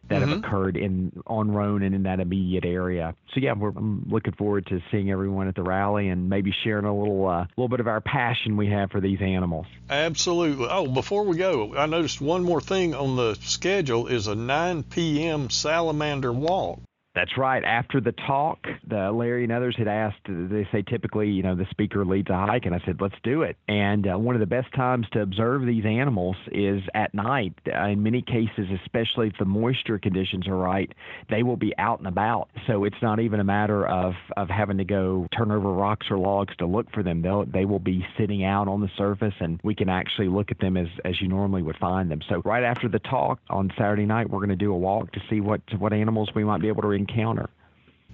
that 0.08 0.22
mm-hmm. 0.22 0.30
have 0.30 0.38
occurred 0.38 0.76
in 0.76 1.12
on 1.26 1.50
Roan 1.50 1.82
and 1.82 1.94
in 1.94 2.02
that 2.04 2.20
immediate 2.20 2.64
area. 2.64 3.14
So 3.34 3.40
yeah, 3.40 3.52
I'm 3.52 4.06
looking 4.08 4.32
forward 4.32 4.66
to 4.66 4.80
seeing 4.90 5.10
everyone 5.10 5.48
at 5.48 5.54
the 5.54 5.62
rally 5.62 6.08
and 6.08 6.28
maybe 6.28 6.52
sharing 6.64 6.84
a 6.84 6.96
little 6.96 7.28
uh, 7.28 7.46
little 7.56 7.68
bit 7.68 7.80
of 7.80 7.86
our 7.86 8.00
passion 8.00 8.56
we 8.56 8.68
have 8.68 8.90
for 8.90 9.00
these 9.00 9.20
animals. 9.20 9.66
Absolutely. 9.88 10.66
Oh, 10.68 10.86
before 10.86 11.24
we 11.24 11.36
go, 11.36 11.76
I 11.76 11.86
noticed 11.86 12.20
one 12.20 12.42
more 12.42 12.60
thing 12.60 12.94
on 12.94 13.16
the 13.16 13.34
schedule 13.42 14.06
is 14.06 14.26
a 14.26 14.34
9 14.34 14.82
p.m. 14.84 15.50
salamander 15.50 16.32
walk. 16.32 16.80
That's 17.12 17.36
right. 17.36 17.64
After 17.64 18.00
the 18.00 18.12
talk, 18.12 18.58
the 18.86 19.10
Larry 19.10 19.42
and 19.42 19.52
others 19.52 19.74
had 19.76 19.88
asked. 19.88 20.20
They 20.28 20.66
say 20.70 20.82
typically, 20.82 21.28
you 21.28 21.42
know, 21.42 21.56
the 21.56 21.66
speaker 21.70 22.04
leads 22.04 22.30
a 22.30 22.34
hike, 22.34 22.66
and 22.66 22.74
I 22.74 22.80
said, 22.86 23.00
let's 23.00 23.16
do 23.24 23.42
it. 23.42 23.56
And 23.66 24.06
uh, 24.06 24.16
one 24.16 24.36
of 24.36 24.40
the 24.40 24.46
best 24.46 24.72
times 24.74 25.08
to 25.12 25.20
observe 25.20 25.66
these 25.66 25.84
animals 25.84 26.36
is 26.52 26.82
at 26.94 27.12
night. 27.12 27.54
Uh, 27.66 27.86
in 27.88 28.04
many 28.04 28.22
cases, 28.22 28.66
especially 28.84 29.26
if 29.26 29.34
the 29.40 29.44
moisture 29.44 29.98
conditions 29.98 30.46
are 30.46 30.56
right, 30.56 30.92
they 31.28 31.42
will 31.42 31.56
be 31.56 31.74
out 31.78 31.98
and 31.98 32.06
about. 32.06 32.48
So 32.68 32.84
it's 32.84 33.02
not 33.02 33.18
even 33.18 33.40
a 33.40 33.44
matter 33.44 33.86
of 33.88 34.14
of 34.36 34.48
having 34.48 34.78
to 34.78 34.84
go 34.84 35.26
turn 35.36 35.50
over 35.50 35.72
rocks 35.72 36.06
or 36.10 36.18
logs 36.18 36.54
to 36.58 36.66
look 36.66 36.92
for 36.92 37.02
them. 37.02 37.22
They'll 37.22 37.44
they 37.44 37.64
will 37.64 37.80
be 37.80 38.06
sitting 38.18 38.44
out 38.44 38.68
on 38.68 38.80
the 38.80 38.90
surface, 38.96 39.34
and 39.40 39.58
we 39.64 39.74
can 39.74 39.88
actually 39.88 40.28
look 40.28 40.52
at 40.52 40.60
them 40.60 40.76
as 40.76 40.86
as 41.04 41.20
you 41.20 41.26
normally 41.26 41.62
would 41.62 41.78
find 41.78 42.08
them. 42.08 42.20
So 42.28 42.40
right 42.44 42.62
after 42.62 42.88
the 42.88 43.00
talk 43.00 43.40
on 43.50 43.72
Saturday 43.76 44.06
night, 44.06 44.30
we're 44.30 44.38
going 44.38 44.50
to 44.50 44.56
do 44.56 44.72
a 44.72 44.78
walk 44.78 45.10
to 45.12 45.20
see 45.28 45.40
what 45.40 45.60
what 45.76 45.92
animals 45.92 46.30
we 46.36 46.44
might 46.44 46.60
be 46.60 46.68
able 46.68 46.82
to 46.82 46.99
encounter. 47.00 47.50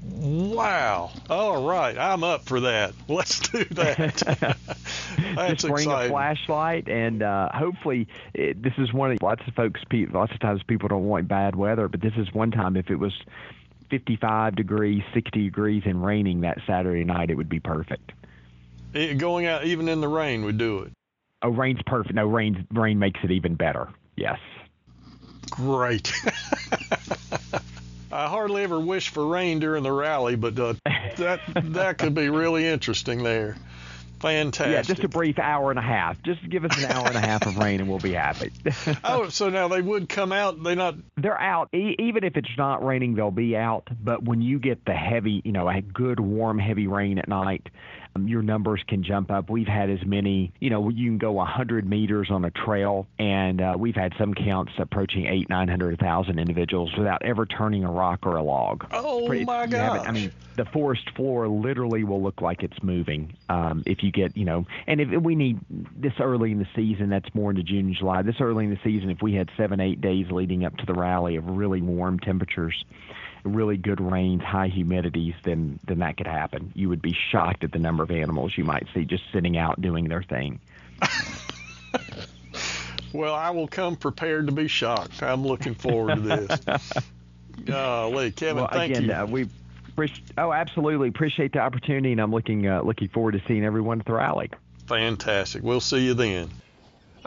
Wow. 0.02 1.10
All 1.30 1.66
right. 1.66 1.96
I'm 1.96 2.22
up 2.22 2.44
for 2.44 2.60
that. 2.60 2.94
Let's 3.08 3.40
do 3.40 3.64
that. 3.64 4.16
Just 5.16 5.66
bring 5.66 5.84
exciting. 5.84 5.88
a 5.88 6.08
flashlight, 6.08 6.88
and 6.88 7.22
uh, 7.22 7.50
hopefully, 7.52 8.08
it, 8.34 8.62
this 8.62 8.74
is 8.78 8.92
one 8.92 9.12
of 9.12 9.22
lots 9.22 9.42
of 9.46 9.54
folks. 9.54 9.80
Lots 9.92 10.32
of 10.32 10.40
times, 10.40 10.62
people 10.66 10.88
don't 10.88 11.04
want 11.04 11.28
bad 11.28 11.56
weather, 11.56 11.88
but 11.88 12.00
this 12.00 12.12
is 12.16 12.32
one 12.32 12.50
time. 12.50 12.76
If 12.76 12.90
it 12.90 12.96
was 12.96 13.12
55 13.90 14.56
degrees, 14.56 15.02
60 15.14 15.42
degrees, 15.42 15.82
and 15.86 16.04
raining 16.04 16.42
that 16.42 16.58
Saturday 16.66 17.04
night, 17.04 17.30
it 17.30 17.36
would 17.36 17.48
be 17.48 17.60
perfect. 17.60 18.12
It, 18.94 19.18
going 19.18 19.46
out 19.46 19.64
even 19.64 19.88
in 19.88 20.00
the 20.00 20.08
rain 20.08 20.44
would 20.44 20.58
do 20.58 20.80
it. 20.80 20.92
Oh, 21.42 21.50
rain's 21.50 21.80
perfect. 21.86 22.14
No, 22.14 22.26
rain 22.26 22.66
rain 22.72 22.98
makes 22.98 23.20
it 23.22 23.30
even 23.30 23.54
better. 23.54 23.88
Yes. 24.16 24.38
Great. 25.50 26.12
I 28.12 28.28
hardly 28.28 28.62
ever 28.62 28.78
wish 28.78 29.08
for 29.08 29.26
rain 29.26 29.58
during 29.58 29.82
the 29.82 29.92
rally, 29.92 30.36
but 30.36 30.58
uh, 30.58 30.74
that 31.16 31.40
that 31.56 31.98
could 31.98 32.14
be 32.14 32.28
really 32.28 32.66
interesting 32.66 33.22
there. 33.22 33.56
Fantastic. 34.20 34.72
Yeah, 34.72 34.82
just 34.82 35.04
a 35.04 35.08
brief 35.08 35.38
hour 35.38 35.70
and 35.70 35.78
a 35.78 35.82
half. 35.82 36.22
Just 36.22 36.48
give 36.48 36.64
us 36.64 36.76
an 36.78 36.90
hour 36.90 37.06
and 37.06 37.16
a 37.16 37.20
half 37.20 37.46
of 37.46 37.56
rain, 37.62 37.80
and 37.80 37.88
we'll 37.88 37.98
be 37.98 38.12
happy. 38.12 38.52
oh, 39.04 39.28
so 39.28 39.50
now 39.50 39.68
they 39.68 39.82
would 39.82 40.08
come 40.08 40.32
out. 40.32 40.62
They 40.62 40.74
not. 40.74 40.96
They're 41.16 41.40
out. 41.40 41.68
E- 41.74 41.96
even 41.98 42.24
if 42.24 42.36
it's 42.36 42.48
not 42.56 42.84
raining, 42.84 43.14
they'll 43.14 43.30
be 43.30 43.56
out. 43.56 43.88
But 44.02 44.22
when 44.24 44.40
you 44.40 44.58
get 44.58 44.84
the 44.84 44.94
heavy, 44.94 45.42
you 45.44 45.52
know, 45.52 45.68
a 45.68 45.80
good 45.80 46.20
warm, 46.20 46.58
heavy 46.58 46.86
rain 46.86 47.18
at 47.18 47.28
night, 47.28 47.68
um, 48.16 48.28
your 48.28 48.42
numbers 48.42 48.82
can 48.88 49.02
jump 49.02 49.30
up. 49.30 49.50
We've 49.50 49.66
had 49.66 49.90
as 49.90 50.04
many, 50.04 50.52
you 50.58 50.70
know, 50.70 50.88
you 50.88 51.10
can 51.10 51.18
go 51.18 51.32
100 51.32 51.88
meters 51.88 52.28
on 52.30 52.44
a 52.44 52.50
trail, 52.50 53.06
and 53.18 53.60
uh, 53.60 53.74
we've 53.78 53.94
had 53.94 54.14
some 54.18 54.32
counts 54.34 54.72
approaching 54.78 55.26
eight, 55.26 55.48
nine 55.50 55.68
hundred 55.68 55.98
thousand 55.98 56.38
individuals 56.38 56.90
without 56.96 57.22
ever 57.24 57.46
turning 57.46 57.84
a 57.84 57.90
rock 57.90 58.20
or 58.24 58.36
a 58.36 58.42
log. 58.42 58.86
Oh 58.90 59.26
pretty, 59.26 59.44
my 59.44 59.66
God! 59.66 60.06
I 60.06 60.12
mean, 60.12 60.32
the 60.56 60.64
forest 60.64 61.10
floor 61.14 61.48
literally 61.48 62.04
will 62.04 62.22
look 62.22 62.40
like 62.40 62.62
it's 62.62 62.82
moving 62.82 63.34
um, 63.48 63.82
if 63.86 64.02
you 64.06 64.12
get, 64.12 64.36
you 64.36 64.44
know, 64.44 64.64
and 64.86 65.00
if 65.00 65.10
we 65.22 65.34
need 65.34 65.58
this 65.68 66.14
early 66.20 66.52
in 66.52 66.58
the 66.58 66.68
season, 66.74 67.10
that's 67.10 67.34
more 67.34 67.50
into 67.50 67.62
June 67.62 67.86
and 67.86 67.94
July. 67.94 68.22
This 68.22 68.40
early 68.40 68.64
in 68.64 68.70
the 68.70 68.80
season, 68.82 69.10
if 69.10 69.20
we 69.20 69.34
had 69.34 69.50
seven, 69.56 69.80
eight 69.80 70.00
days 70.00 70.30
leading 70.30 70.64
up 70.64 70.76
to 70.78 70.86
the 70.86 70.94
rally 70.94 71.36
of 71.36 71.46
really 71.46 71.82
warm 71.82 72.18
temperatures 72.18 72.84
really 73.46 73.76
good 73.76 74.00
rains, 74.00 74.42
high 74.42 74.68
humidities, 74.68 75.34
then 75.44 75.78
then 75.86 76.00
that 76.00 76.16
could 76.16 76.26
happen. 76.26 76.72
You 76.74 76.88
would 76.88 77.02
be 77.02 77.16
shocked 77.30 77.64
at 77.64 77.72
the 77.72 77.78
number 77.78 78.02
of 78.02 78.10
animals 78.10 78.56
you 78.56 78.64
might 78.64 78.86
see 78.94 79.04
just 79.04 79.22
sitting 79.32 79.56
out 79.56 79.80
doing 79.80 80.08
their 80.08 80.22
thing. 80.22 80.60
well, 83.12 83.34
I 83.34 83.50
will 83.50 83.68
come 83.68 83.96
prepared 83.96 84.46
to 84.46 84.52
be 84.52 84.68
shocked. 84.68 85.22
I'm 85.22 85.46
looking 85.46 85.74
forward 85.74 86.16
to 86.16 86.20
this. 86.20 86.92
Golly, 87.64 88.32
Kevin, 88.32 88.56
well, 88.64 88.68
thank 88.70 88.92
again, 88.92 89.04
you. 89.04 89.12
Uh, 89.12 89.26
we 89.26 89.48
oh, 90.38 90.52
absolutely 90.52 91.08
appreciate 91.08 91.52
the 91.52 91.60
opportunity, 91.60 92.12
and 92.12 92.20
I'm 92.20 92.32
looking 92.32 92.66
uh, 92.66 92.82
looking 92.82 93.08
forward 93.08 93.32
to 93.32 93.42
seeing 93.46 93.64
everyone 93.64 94.00
at 94.00 94.06
the 94.06 94.12
rally. 94.12 94.50
Fantastic. 94.86 95.62
We'll 95.62 95.80
see 95.80 96.04
you 96.06 96.14
then. 96.14 96.50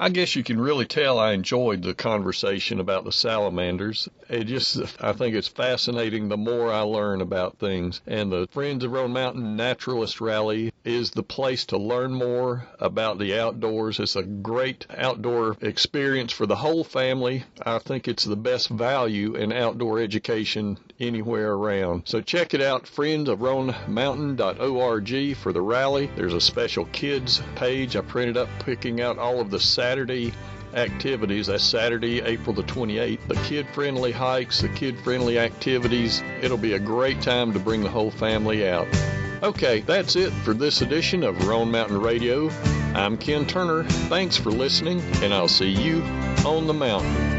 I 0.01 0.07
guess 0.07 0.33
you 0.33 0.45
can 0.45 0.61
really 0.61 0.85
tell 0.85 1.19
I 1.19 1.33
enjoyed 1.33 1.83
the 1.83 1.93
conversation 1.93 2.79
about 2.79 3.03
the 3.03 3.11
salamanders. 3.11 4.07
It 4.29 4.45
just, 4.45 4.79
I 5.01 5.11
think 5.11 5.35
it's 5.35 5.49
fascinating 5.49 6.29
the 6.29 6.37
more 6.37 6.71
I 6.71 6.81
learn 6.81 7.19
about 7.19 7.57
things. 7.57 7.99
And 8.07 8.31
the 8.31 8.47
Friends 8.51 8.85
of 8.85 8.93
Roan 8.93 9.11
Mountain 9.11 9.57
Naturalist 9.57 10.21
Rally 10.21 10.68
is 10.85 11.11
the 11.11 11.23
place 11.23 11.65
to 11.65 11.77
learn 11.77 12.13
more 12.13 12.65
about 12.79 13.19
the 13.19 13.37
outdoors. 13.37 13.99
It's 13.99 14.15
a 14.15 14.23
great 14.23 14.85
outdoor 14.95 15.57
experience 15.61 16.31
for 16.31 16.45
the 16.45 16.55
whole 16.55 16.83
family. 16.83 17.43
I 17.61 17.79
think 17.79 18.07
it's 18.07 18.23
the 18.23 18.35
best 18.35 18.69
value 18.69 19.33
in 19.35 19.51
outdoor 19.51 19.99
education 19.99 20.77
anywhere 20.99 21.53
around. 21.53 22.03
So 22.05 22.21
check 22.21 22.53
it 22.53 22.61
out, 22.61 22.85
friendsofroanmountain.org 22.85 25.37
for 25.37 25.53
the 25.53 25.61
rally. 25.61 26.09
There's 26.15 26.33
a 26.33 26.41
special 26.41 26.85
kids 26.85 27.41
page 27.55 27.95
I 27.95 28.01
printed 28.01 28.37
up 28.37 28.49
picking 28.59 29.01
out 29.01 29.17
all 29.17 29.41
of 29.41 29.49
the 29.49 29.59
Saturday 29.59 30.33
activities. 30.73 31.47
That's 31.47 31.63
Saturday, 31.63 32.21
April 32.21 32.53
the 32.53 32.63
28th. 32.63 33.27
The 33.27 33.41
kid 33.47 33.67
friendly 33.73 34.11
hikes, 34.11 34.61
the 34.61 34.69
kid 34.69 34.99
friendly 34.99 35.39
activities. 35.39 36.21
It'll 36.41 36.57
be 36.57 36.73
a 36.73 36.79
great 36.79 37.21
time 37.21 37.53
to 37.53 37.59
bring 37.59 37.81
the 37.81 37.89
whole 37.89 38.11
family 38.11 38.67
out. 38.67 38.87
Okay, 39.41 39.79
that's 39.79 40.17
it 40.17 40.31
for 40.31 40.53
this 40.53 40.81
edition 40.81 41.23
of 41.23 41.47
Roan 41.47 41.71
Mountain 41.71 42.01
Radio. 42.01 42.49
I'm 42.93 43.17
Ken 43.17 43.47
Turner. 43.47 43.85
Thanks 43.85 44.35
for 44.35 44.51
listening, 44.51 44.99
and 45.23 45.33
I'll 45.33 45.47
see 45.47 45.69
you 45.69 46.01
on 46.45 46.67
the 46.67 46.73
mountain. 46.73 47.38